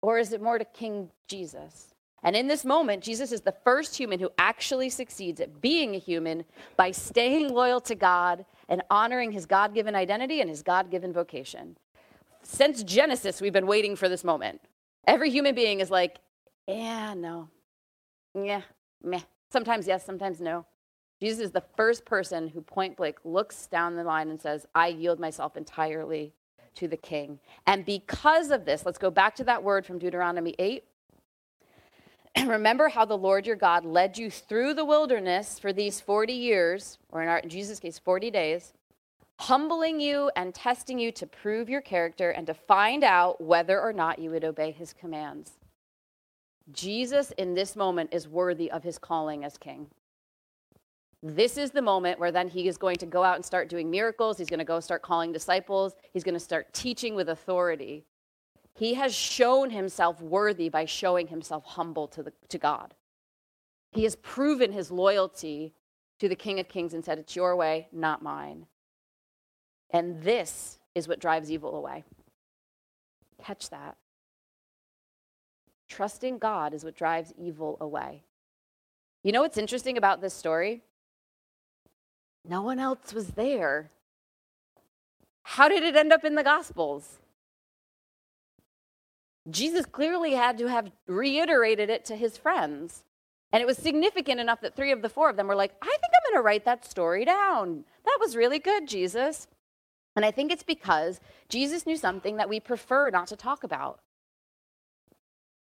or 0.00 0.18
is 0.18 0.32
it 0.32 0.40
more 0.40 0.58
to 0.58 0.64
King 0.64 1.10
Jesus? 1.26 1.94
And 2.22 2.34
in 2.34 2.48
this 2.48 2.64
moment, 2.64 3.04
Jesus 3.04 3.30
is 3.30 3.42
the 3.42 3.54
first 3.64 3.96
human 3.96 4.18
who 4.18 4.30
actually 4.38 4.90
succeeds 4.90 5.40
at 5.40 5.60
being 5.60 5.94
a 5.94 5.98
human 5.98 6.44
by 6.76 6.90
staying 6.90 7.52
loyal 7.52 7.80
to 7.82 7.94
God 7.94 8.44
and 8.68 8.82
honoring 8.90 9.30
his 9.30 9.46
God 9.46 9.72
given 9.72 9.94
identity 9.94 10.40
and 10.40 10.50
his 10.50 10.62
God 10.62 10.90
given 10.90 11.12
vocation. 11.12 11.76
Since 12.50 12.82
Genesis, 12.82 13.42
we've 13.42 13.52
been 13.52 13.66
waiting 13.66 13.94
for 13.94 14.08
this 14.08 14.24
moment. 14.24 14.62
Every 15.06 15.28
human 15.28 15.54
being 15.54 15.80
is 15.80 15.90
like, 15.90 16.18
yeah, 16.66 17.12
no. 17.12 17.50
Yeah, 18.34 18.62
meh. 19.04 19.20
Sometimes 19.52 19.86
yes, 19.86 20.04
sometimes 20.04 20.40
no. 20.40 20.64
Jesus 21.20 21.40
is 21.40 21.50
the 21.50 21.62
first 21.76 22.06
person 22.06 22.48
who 22.48 22.62
point 22.62 22.96
blank 22.96 23.18
looks 23.22 23.66
down 23.66 23.96
the 23.96 24.02
line 24.02 24.30
and 24.30 24.40
says, 24.40 24.64
I 24.74 24.88
yield 24.88 25.20
myself 25.20 25.58
entirely 25.58 26.32
to 26.76 26.88
the 26.88 26.96
king. 26.96 27.38
And 27.66 27.84
because 27.84 28.50
of 28.50 28.64
this, 28.64 28.86
let's 28.86 28.98
go 28.98 29.10
back 29.10 29.36
to 29.36 29.44
that 29.44 29.62
word 29.62 29.84
from 29.84 29.98
Deuteronomy 29.98 30.54
8. 30.58 30.84
And 32.34 32.48
remember 32.48 32.88
how 32.88 33.04
the 33.04 33.18
Lord 33.18 33.46
your 33.46 33.56
God 33.56 33.84
led 33.84 34.16
you 34.16 34.30
through 34.30 34.72
the 34.72 34.86
wilderness 34.86 35.58
for 35.58 35.74
these 35.74 36.00
40 36.00 36.32
years, 36.32 36.96
or 37.10 37.22
in, 37.22 37.28
our, 37.28 37.38
in 37.38 37.50
Jesus' 37.50 37.78
case, 37.78 37.98
40 37.98 38.30
days, 38.30 38.72
humbling 39.38 40.00
you 40.00 40.30
and 40.36 40.54
testing 40.54 40.98
you 40.98 41.12
to 41.12 41.26
prove 41.26 41.68
your 41.68 41.80
character 41.80 42.30
and 42.30 42.46
to 42.46 42.54
find 42.54 43.04
out 43.04 43.40
whether 43.40 43.80
or 43.80 43.92
not 43.92 44.18
you 44.18 44.30
would 44.30 44.44
obey 44.44 44.72
his 44.72 44.92
commands. 44.92 45.52
Jesus, 46.72 47.30
in 47.32 47.54
this 47.54 47.76
moment, 47.76 48.12
is 48.12 48.28
worthy 48.28 48.70
of 48.70 48.82
his 48.82 48.98
calling 48.98 49.44
as 49.44 49.56
king. 49.56 49.86
This 51.22 51.56
is 51.56 51.70
the 51.70 51.82
moment 51.82 52.20
where 52.20 52.30
then 52.30 52.48
he 52.48 52.68
is 52.68 52.76
going 52.76 52.96
to 52.96 53.06
go 53.06 53.24
out 53.24 53.36
and 53.36 53.44
start 53.44 53.68
doing 53.68 53.90
miracles. 53.90 54.38
He's 54.38 54.48
going 54.48 54.58
to 54.58 54.64
go 54.64 54.78
start 54.80 55.02
calling 55.02 55.32
disciples. 55.32 55.94
He's 56.12 56.24
going 56.24 56.34
to 56.34 56.40
start 56.40 56.72
teaching 56.72 57.14
with 57.14 57.28
authority. 57.28 58.04
He 58.74 58.94
has 58.94 59.14
shown 59.14 59.70
himself 59.70 60.20
worthy 60.20 60.68
by 60.68 60.84
showing 60.84 61.26
himself 61.26 61.64
humble 61.64 62.06
to, 62.08 62.22
the, 62.22 62.32
to 62.48 62.58
God. 62.58 62.94
He 63.90 64.04
has 64.04 64.14
proven 64.16 64.70
his 64.70 64.90
loyalty 64.90 65.74
to 66.20 66.28
the 66.28 66.36
King 66.36 66.60
of 66.60 66.68
Kings 66.68 66.94
and 66.94 67.04
said, 67.04 67.18
It's 67.18 67.34
your 67.34 67.56
way, 67.56 67.88
not 67.92 68.22
mine. 68.22 68.66
And 69.90 70.22
this 70.22 70.78
is 70.94 71.08
what 71.08 71.20
drives 71.20 71.50
evil 71.50 71.76
away. 71.76 72.04
Catch 73.42 73.70
that. 73.70 73.96
Trusting 75.88 76.38
God 76.38 76.74
is 76.74 76.84
what 76.84 76.94
drives 76.94 77.32
evil 77.38 77.76
away. 77.80 78.22
You 79.22 79.32
know 79.32 79.42
what's 79.42 79.58
interesting 79.58 79.96
about 79.96 80.20
this 80.20 80.34
story? 80.34 80.82
No 82.46 82.62
one 82.62 82.78
else 82.78 83.12
was 83.12 83.28
there. 83.28 83.90
How 85.42 85.68
did 85.68 85.82
it 85.82 85.96
end 85.96 86.12
up 86.12 86.24
in 86.24 86.34
the 86.34 86.42
Gospels? 86.42 87.18
Jesus 89.50 89.86
clearly 89.86 90.34
had 90.34 90.58
to 90.58 90.66
have 90.66 90.90
reiterated 91.06 91.88
it 91.88 92.04
to 92.06 92.16
his 92.16 92.36
friends. 92.36 93.04
And 93.50 93.62
it 93.62 93.66
was 93.66 93.78
significant 93.78 94.40
enough 94.40 94.60
that 94.60 94.76
three 94.76 94.92
of 94.92 95.00
the 95.00 95.08
four 95.08 95.30
of 95.30 95.36
them 95.36 95.46
were 95.46 95.54
like, 95.54 95.72
I 95.80 95.86
think 95.86 96.02
I'm 96.04 96.32
going 96.32 96.42
to 96.42 96.44
write 96.44 96.66
that 96.66 96.84
story 96.84 97.24
down. 97.24 97.84
That 98.04 98.18
was 98.20 98.36
really 98.36 98.58
good, 98.58 98.86
Jesus. 98.86 99.46
And 100.18 100.24
I 100.24 100.32
think 100.32 100.50
it's 100.50 100.64
because 100.64 101.20
Jesus 101.48 101.86
knew 101.86 101.96
something 101.96 102.38
that 102.38 102.48
we 102.48 102.58
prefer 102.58 103.08
not 103.08 103.28
to 103.28 103.36
talk 103.36 103.62
about. 103.62 104.00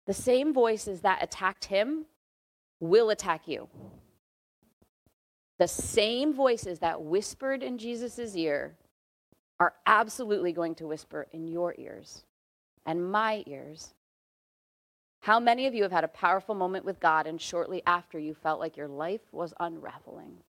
The 0.05 0.13
same 0.13 0.53
voices 0.53 1.01
that 1.01 1.23
attacked 1.23 1.65
him 1.65 2.05
will 2.79 3.09
attack 3.09 3.47
you. 3.47 3.67
The 5.57 5.67
same 5.67 6.35
voices 6.35 6.77
that 6.81 7.01
whispered 7.01 7.63
in 7.63 7.79
Jesus' 7.79 8.35
ear 8.35 8.75
are 9.59 9.73
absolutely 9.87 10.53
going 10.53 10.75
to 10.75 10.85
whisper 10.85 11.25
in 11.31 11.47
your 11.47 11.73
ears 11.79 12.23
and 12.85 13.11
my 13.11 13.43
ears. 13.47 13.95
How 15.21 15.39
many 15.39 15.65
of 15.65 15.73
you 15.73 15.81
have 15.81 15.91
had 15.91 16.03
a 16.03 16.07
powerful 16.09 16.53
moment 16.53 16.85
with 16.85 16.99
God 16.99 17.25
and 17.25 17.41
shortly 17.41 17.81
after 17.87 18.19
you 18.19 18.35
felt 18.35 18.59
like 18.59 18.77
your 18.77 18.87
life 18.87 19.21
was 19.31 19.55
unraveling? 19.59 20.43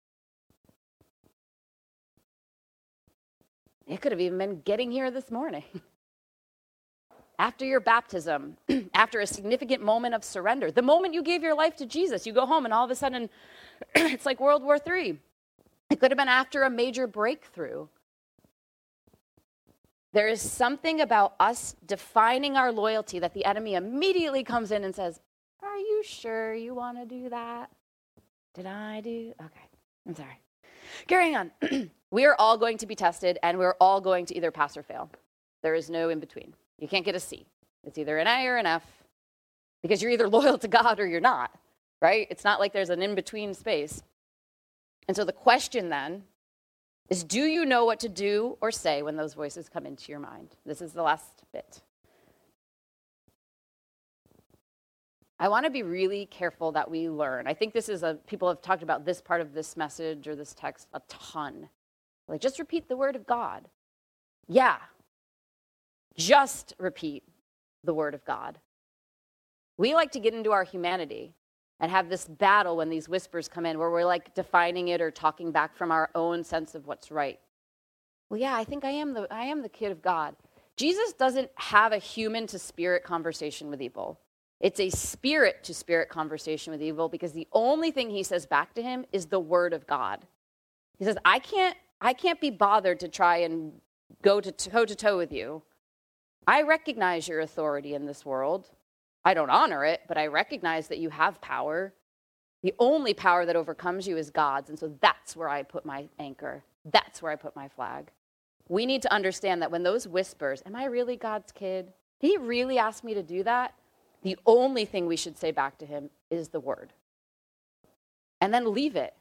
It 3.90 4.00
could 4.00 4.12
have 4.12 4.20
even 4.20 4.38
been 4.38 4.60
getting 4.60 4.92
here 4.92 5.10
this 5.10 5.32
morning. 5.32 5.64
after 7.40 7.64
your 7.64 7.80
baptism, 7.80 8.56
after 8.94 9.18
a 9.18 9.26
significant 9.26 9.82
moment 9.82 10.14
of 10.14 10.22
surrender, 10.22 10.70
the 10.70 10.80
moment 10.80 11.12
you 11.12 11.24
gave 11.24 11.42
your 11.42 11.56
life 11.56 11.74
to 11.74 11.86
Jesus, 11.86 12.24
you 12.24 12.32
go 12.32 12.46
home 12.46 12.64
and 12.64 12.72
all 12.72 12.84
of 12.84 12.90
a 12.92 12.94
sudden 12.94 13.28
it's 13.96 14.24
like 14.24 14.38
World 14.38 14.62
War 14.62 14.78
III. 14.86 15.18
It 15.90 15.98
could 15.98 16.12
have 16.12 16.18
been 16.18 16.28
after 16.28 16.62
a 16.62 16.70
major 16.70 17.08
breakthrough. 17.08 17.88
There 20.12 20.28
is 20.28 20.40
something 20.40 21.00
about 21.00 21.34
us 21.40 21.74
defining 21.84 22.56
our 22.56 22.70
loyalty 22.70 23.18
that 23.18 23.34
the 23.34 23.44
enemy 23.44 23.74
immediately 23.74 24.44
comes 24.44 24.70
in 24.70 24.84
and 24.84 24.94
says, 24.94 25.20
Are 25.62 25.78
you 25.78 26.02
sure 26.04 26.54
you 26.54 26.74
want 26.74 26.96
to 26.98 27.06
do 27.06 27.28
that? 27.30 27.70
Did 28.54 28.66
I 28.66 29.00
do? 29.00 29.34
Okay, 29.40 29.68
I'm 30.06 30.14
sorry. 30.14 30.40
Carrying 31.08 31.34
on. 31.34 31.50
we 32.10 32.24
are 32.24 32.34
all 32.38 32.58
going 32.58 32.78
to 32.78 32.86
be 32.86 32.94
tested 32.94 33.38
and 33.42 33.58
we're 33.58 33.76
all 33.80 34.00
going 34.00 34.26
to 34.26 34.36
either 34.36 34.50
pass 34.50 34.76
or 34.76 34.82
fail. 34.82 35.10
There 35.62 35.74
is 35.74 35.90
no 35.90 36.08
in 36.08 36.20
between. 36.20 36.54
You 36.78 36.88
can't 36.88 37.04
get 37.04 37.14
a 37.14 37.20
C. 37.20 37.46
It's 37.84 37.98
either 37.98 38.18
an 38.18 38.26
A 38.26 38.46
or 38.46 38.56
an 38.56 38.66
F 38.66 38.84
because 39.82 40.02
you're 40.02 40.10
either 40.10 40.28
loyal 40.38 40.58
to 40.58 40.68
God 40.68 41.00
or 41.00 41.06
you're 41.06 41.20
not, 41.20 41.50
right? 42.00 42.26
It's 42.30 42.44
not 42.44 42.60
like 42.60 42.72
there's 42.72 42.90
an 42.90 43.02
in 43.02 43.14
between 43.14 43.54
space. 43.54 44.02
And 45.08 45.16
so 45.16 45.24
the 45.24 45.32
question 45.32 45.88
then 45.88 46.24
is 47.08 47.24
do 47.24 47.40
you 47.40 47.64
know 47.64 47.84
what 47.84 48.00
to 48.00 48.08
do 48.08 48.56
or 48.60 48.70
say 48.70 49.02
when 49.02 49.16
those 49.16 49.34
voices 49.34 49.68
come 49.68 49.84
into 49.84 50.10
your 50.12 50.20
mind? 50.20 50.56
This 50.64 50.80
is 50.80 50.92
the 50.92 51.02
last 51.02 51.42
bit. 51.52 51.80
I 55.40 55.48
want 55.48 55.64
to 55.64 55.70
be 55.70 55.82
really 55.82 56.26
careful 56.26 56.70
that 56.72 56.90
we 56.90 57.08
learn. 57.08 57.46
I 57.46 57.54
think 57.54 57.72
this 57.72 57.88
is 57.88 58.02
a, 58.02 58.18
people 58.26 58.46
have 58.48 58.60
talked 58.60 58.82
about 58.82 59.06
this 59.06 59.22
part 59.22 59.40
of 59.40 59.54
this 59.54 59.76
message 59.76 60.28
or 60.28 60.36
this 60.36 60.54
text 60.54 60.86
a 60.92 61.00
ton. 61.08 61.70
Like, 62.30 62.40
just 62.40 62.58
repeat 62.58 62.88
the 62.88 62.96
word 62.96 63.16
of 63.16 63.26
God. 63.26 63.68
Yeah, 64.48 64.78
just 66.16 66.74
repeat 66.78 67.24
the 67.84 67.94
word 67.94 68.14
of 68.14 68.24
God. 68.24 68.58
We 69.78 69.94
like 69.94 70.12
to 70.12 70.20
get 70.20 70.34
into 70.34 70.52
our 70.52 70.64
humanity 70.64 71.34
and 71.80 71.90
have 71.90 72.08
this 72.08 72.26
battle 72.26 72.76
when 72.76 72.90
these 72.90 73.08
whispers 73.08 73.48
come 73.48 73.64
in 73.64 73.78
where 73.78 73.90
we're 73.90 74.04
like 74.04 74.34
defining 74.34 74.88
it 74.88 75.00
or 75.00 75.10
talking 75.10 75.50
back 75.50 75.74
from 75.74 75.90
our 75.90 76.10
own 76.14 76.44
sense 76.44 76.74
of 76.74 76.86
what's 76.86 77.10
right. 77.10 77.40
Well, 78.28 78.38
yeah, 78.38 78.54
I 78.54 78.64
think 78.64 78.84
I 78.84 78.90
am 78.90 79.14
the 79.14 79.26
I 79.30 79.44
am 79.44 79.62
the 79.62 79.68
kid 79.68 79.90
of 79.90 80.02
God. 80.02 80.36
Jesus 80.76 81.12
doesn't 81.14 81.50
have 81.56 81.92
a 81.92 81.98
human 81.98 82.46
to 82.48 82.58
spirit 82.58 83.02
conversation 83.02 83.70
with 83.70 83.80
evil. 83.80 84.20
It's 84.60 84.78
a 84.78 84.90
spirit 84.90 85.64
to 85.64 85.74
spirit 85.74 86.10
conversation 86.10 86.70
with 86.70 86.82
evil 86.82 87.08
because 87.08 87.32
the 87.32 87.48
only 87.52 87.90
thing 87.90 88.10
he 88.10 88.22
says 88.22 88.44
back 88.44 88.74
to 88.74 88.82
him 88.82 89.06
is 89.10 89.26
the 89.26 89.40
word 89.40 89.72
of 89.72 89.86
God. 89.86 90.26
He 90.98 91.06
says, 91.06 91.16
"I 91.24 91.38
can't 91.38 91.76
I 92.00 92.12
can't 92.12 92.40
be 92.40 92.50
bothered 92.50 93.00
to 93.00 93.08
try 93.08 93.38
and 93.38 93.72
go 94.22 94.40
to 94.40 94.50
toe 94.50 94.84
to 94.84 94.94
toe 94.94 95.16
with 95.16 95.32
you. 95.32 95.62
I 96.46 96.62
recognize 96.62 97.28
your 97.28 97.40
authority 97.40 97.94
in 97.94 98.06
this 98.06 98.24
world. 98.24 98.70
I 99.24 99.34
don't 99.34 99.50
honor 99.50 99.84
it, 99.84 100.02
but 100.08 100.16
I 100.16 100.26
recognize 100.26 100.88
that 100.88 100.98
you 100.98 101.10
have 101.10 101.40
power. 101.40 101.92
The 102.62 102.74
only 102.78 103.14
power 103.14 103.44
that 103.44 103.56
overcomes 103.56 104.08
you 104.08 104.16
is 104.16 104.30
God's. 104.30 104.70
And 104.70 104.78
so 104.78 104.94
that's 105.00 105.36
where 105.36 105.48
I 105.48 105.62
put 105.62 105.84
my 105.84 106.08
anchor. 106.18 106.64
That's 106.90 107.20
where 107.20 107.30
I 107.30 107.36
put 107.36 107.54
my 107.54 107.68
flag. 107.68 108.10
We 108.68 108.86
need 108.86 109.02
to 109.02 109.12
understand 109.12 109.60
that 109.62 109.70
when 109.70 109.82
those 109.82 110.08
whispers, 110.08 110.62
Am 110.64 110.76
I 110.76 110.84
really 110.84 111.16
God's 111.16 111.52
kid? 111.52 111.92
He 112.18 112.36
really 112.36 112.78
ask 112.78 113.02
me 113.04 113.14
to 113.14 113.22
do 113.22 113.42
that? 113.44 113.74
The 114.22 114.38
only 114.46 114.84
thing 114.84 115.06
we 115.06 115.16
should 115.16 115.38
say 115.38 115.50
back 115.50 115.78
to 115.78 115.86
him 115.86 116.10
is 116.30 116.48
the 116.48 116.60
word. 116.60 116.92
And 118.40 118.52
then 118.52 118.72
leave 118.72 118.96
it. 118.96 119.14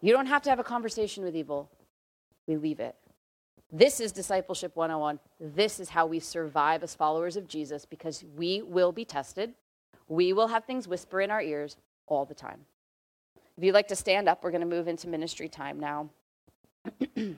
You 0.00 0.12
don't 0.12 0.26
have 0.26 0.42
to 0.42 0.50
have 0.50 0.58
a 0.58 0.64
conversation 0.64 1.24
with 1.24 1.34
evil. 1.34 1.70
We 2.46 2.56
leave 2.56 2.80
it. 2.80 2.94
This 3.70 4.00
is 4.00 4.12
discipleship 4.12 4.74
101. 4.76 5.18
This 5.40 5.78
is 5.78 5.90
how 5.90 6.06
we 6.06 6.20
survive 6.20 6.82
as 6.82 6.94
followers 6.94 7.36
of 7.36 7.46
Jesus 7.46 7.84
because 7.84 8.24
we 8.36 8.62
will 8.62 8.92
be 8.92 9.04
tested. 9.04 9.52
We 10.08 10.32
will 10.32 10.48
have 10.48 10.64
things 10.64 10.88
whisper 10.88 11.20
in 11.20 11.30
our 11.30 11.42
ears 11.42 11.76
all 12.06 12.24
the 12.24 12.34
time. 12.34 12.60
If 13.58 13.64
you'd 13.64 13.74
like 13.74 13.88
to 13.88 13.96
stand 13.96 14.28
up, 14.28 14.42
we're 14.42 14.52
going 14.52 14.62
to 14.62 14.66
move 14.66 14.88
into 14.88 15.08
ministry 15.08 15.48
time 15.48 15.80
now. 15.80 16.08
and 17.16 17.36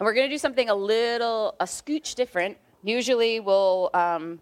we're 0.00 0.14
going 0.14 0.28
to 0.28 0.34
do 0.34 0.38
something 0.38 0.68
a 0.68 0.74
little, 0.74 1.54
a 1.60 1.64
scooch 1.64 2.14
different. 2.16 2.58
Usually 2.82 3.40
we'll, 3.40 3.88
um, 3.94 4.40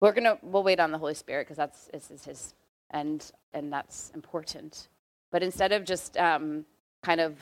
we're 0.00 0.12
going 0.12 0.24
to, 0.24 0.38
we'll 0.42 0.64
wait 0.64 0.80
on 0.80 0.90
the 0.90 0.98
Holy 0.98 1.14
Spirit 1.14 1.46
because 1.46 1.56
that's 1.56 1.88
is, 1.94 2.10
is 2.10 2.24
his, 2.24 2.54
and, 2.90 3.30
and 3.54 3.72
that's 3.72 4.10
important. 4.14 4.88
But 5.30 5.42
instead 5.42 5.72
of 5.72 5.84
just 5.84 6.16
um, 6.16 6.64
kind 7.02 7.20
of 7.20 7.36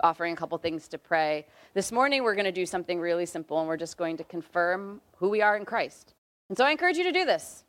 offering 0.00 0.32
a 0.32 0.36
couple 0.36 0.56
things 0.58 0.88
to 0.88 0.98
pray, 0.98 1.46
this 1.74 1.92
morning 1.92 2.22
we're 2.22 2.34
going 2.34 2.44
to 2.44 2.52
do 2.52 2.66
something 2.66 3.00
really 3.00 3.26
simple 3.26 3.58
and 3.58 3.68
we're 3.68 3.76
just 3.76 3.96
going 3.96 4.16
to 4.16 4.24
confirm 4.24 5.00
who 5.16 5.28
we 5.28 5.42
are 5.42 5.56
in 5.56 5.64
Christ. 5.64 6.14
And 6.48 6.58
so 6.58 6.64
I 6.64 6.70
encourage 6.70 6.96
you 6.96 7.04
to 7.04 7.12
do 7.12 7.24
this, 7.24 7.64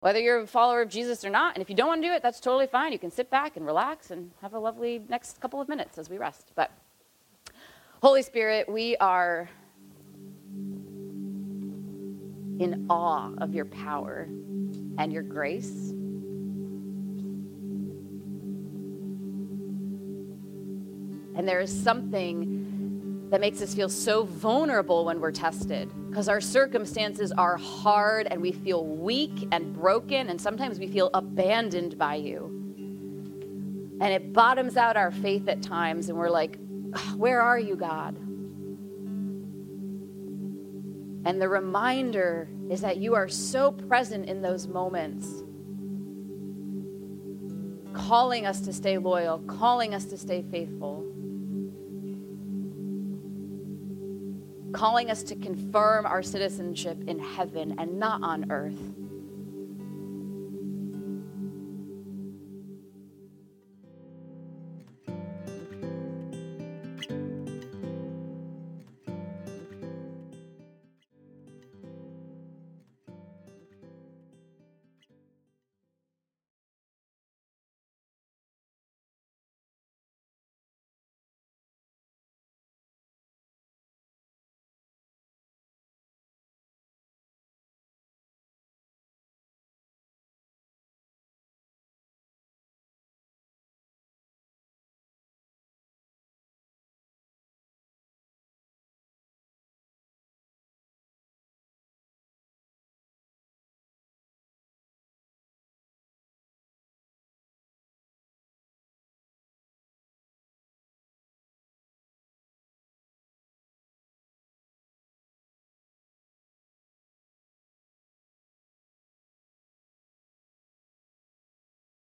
whether 0.00 0.20
you're 0.20 0.40
a 0.40 0.46
follower 0.46 0.82
of 0.82 0.88
Jesus 0.88 1.24
or 1.24 1.30
not. 1.30 1.54
And 1.54 1.62
if 1.62 1.68
you 1.68 1.76
don't 1.76 1.88
want 1.88 2.02
to 2.02 2.08
do 2.08 2.14
it, 2.14 2.22
that's 2.22 2.40
totally 2.40 2.66
fine. 2.66 2.92
You 2.92 2.98
can 2.98 3.10
sit 3.10 3.30
back 3.30 3.56
and 3.56 3.66
relax 3.66 4.10
and 4.10 4.30
have 4.42 4.54
a 4.54 4.58
lovely 4.58 5.02
next 5.08 5.40
couple 5.40 5.60
of 5.60 5.68
minutes 5.68 5.98
as 5.98 6.08
we 6.08 6.18
rest. 6.18 6.52
But 6.54 6.70
Holy 8.00 8.22
Spirit, 8.22 8.68
we 8.68 8.96
are 8.98 9.48
in 12.60 12.86
awe 12.88 13.32
of 13.38 13.54
your 13.54 13.64
power 13.64 14.28
and 14.98 15.12
your 15.12 15.22
grace. 15.22 15.92
And 21.38 21.46
there 21.46 21.60
is 21.60 21.72
something 21.72 23.28
that 23.30 23.40
makes 23.40 23.62
us 23.62 23.72
feel 23.74 23.88
so 23.88 24.24
vulnerable 24.24 25.04
when 25.04 25.20
we're 25.20 25.30
tested 25.30 25.88
because 26.08 26.28
our 26.28 26.40
circumstances 26.40 27.30
are 27.30 27.56
hard 27.56 28.26
and 28.28 28.42
we 28.42 28.50
feel 28.50 28.84
weak 28.84 29.46
and 29.52 29.72
broken, 29.72 30.30
and 30.30 30.40
sometimes 30.40 30.80
we 30.80 30.88
feel 30.88 31.10
abandoned 31.14 31.96
by 31.96 32.16
you. 32.16 32.46
And 34.00 34.12
it 34.12 34.32
bottoms 34.32 34.76
out 34.76 34.96
our 34.96 35.12
faith 35.12 35.48
at 35.48 35.62
times, 35.62 36.08
and 36.08 36.18
we're 36.18 36.30
like, 36.30 36.58
Where 37.16 37.40
are 37.40 37.58
you, 37.58 37.76
God? 37.76 38.16
And 41.24 41.40
the 41.40 41.48
reminder 41.48 42.48
is 42.70 42.80
that 42.80 42.96
you 42.96 43.14
are 43.14 43.28
so 43.28 43.70
present 43.70 44.26
in 44.26 44.42
those 44.42 44.66
moments, 44.66 45.44
calling 47.92 48.46
us 48.46 48.60
to 48.62 48.72
stay 48.72 48.98
loyal, 48.98 49.38
calling 49.40 49.94
us 49.94 50.06
to 50.06 50.16
stay 50.16 50.44
faithful, 50.50 51.07
calling 54.72 55.10
us 55.10 55.22
to 55.24 55.34
confirm 55.34 56.06
our 56.06 56.22
citizenship 56.22 56.98
in 57.06 57.18
heaven 57.18 57.74
and 57.78 57.98
not 57.98 58.22
on 58.22 58.50
earth. 58.50 58.78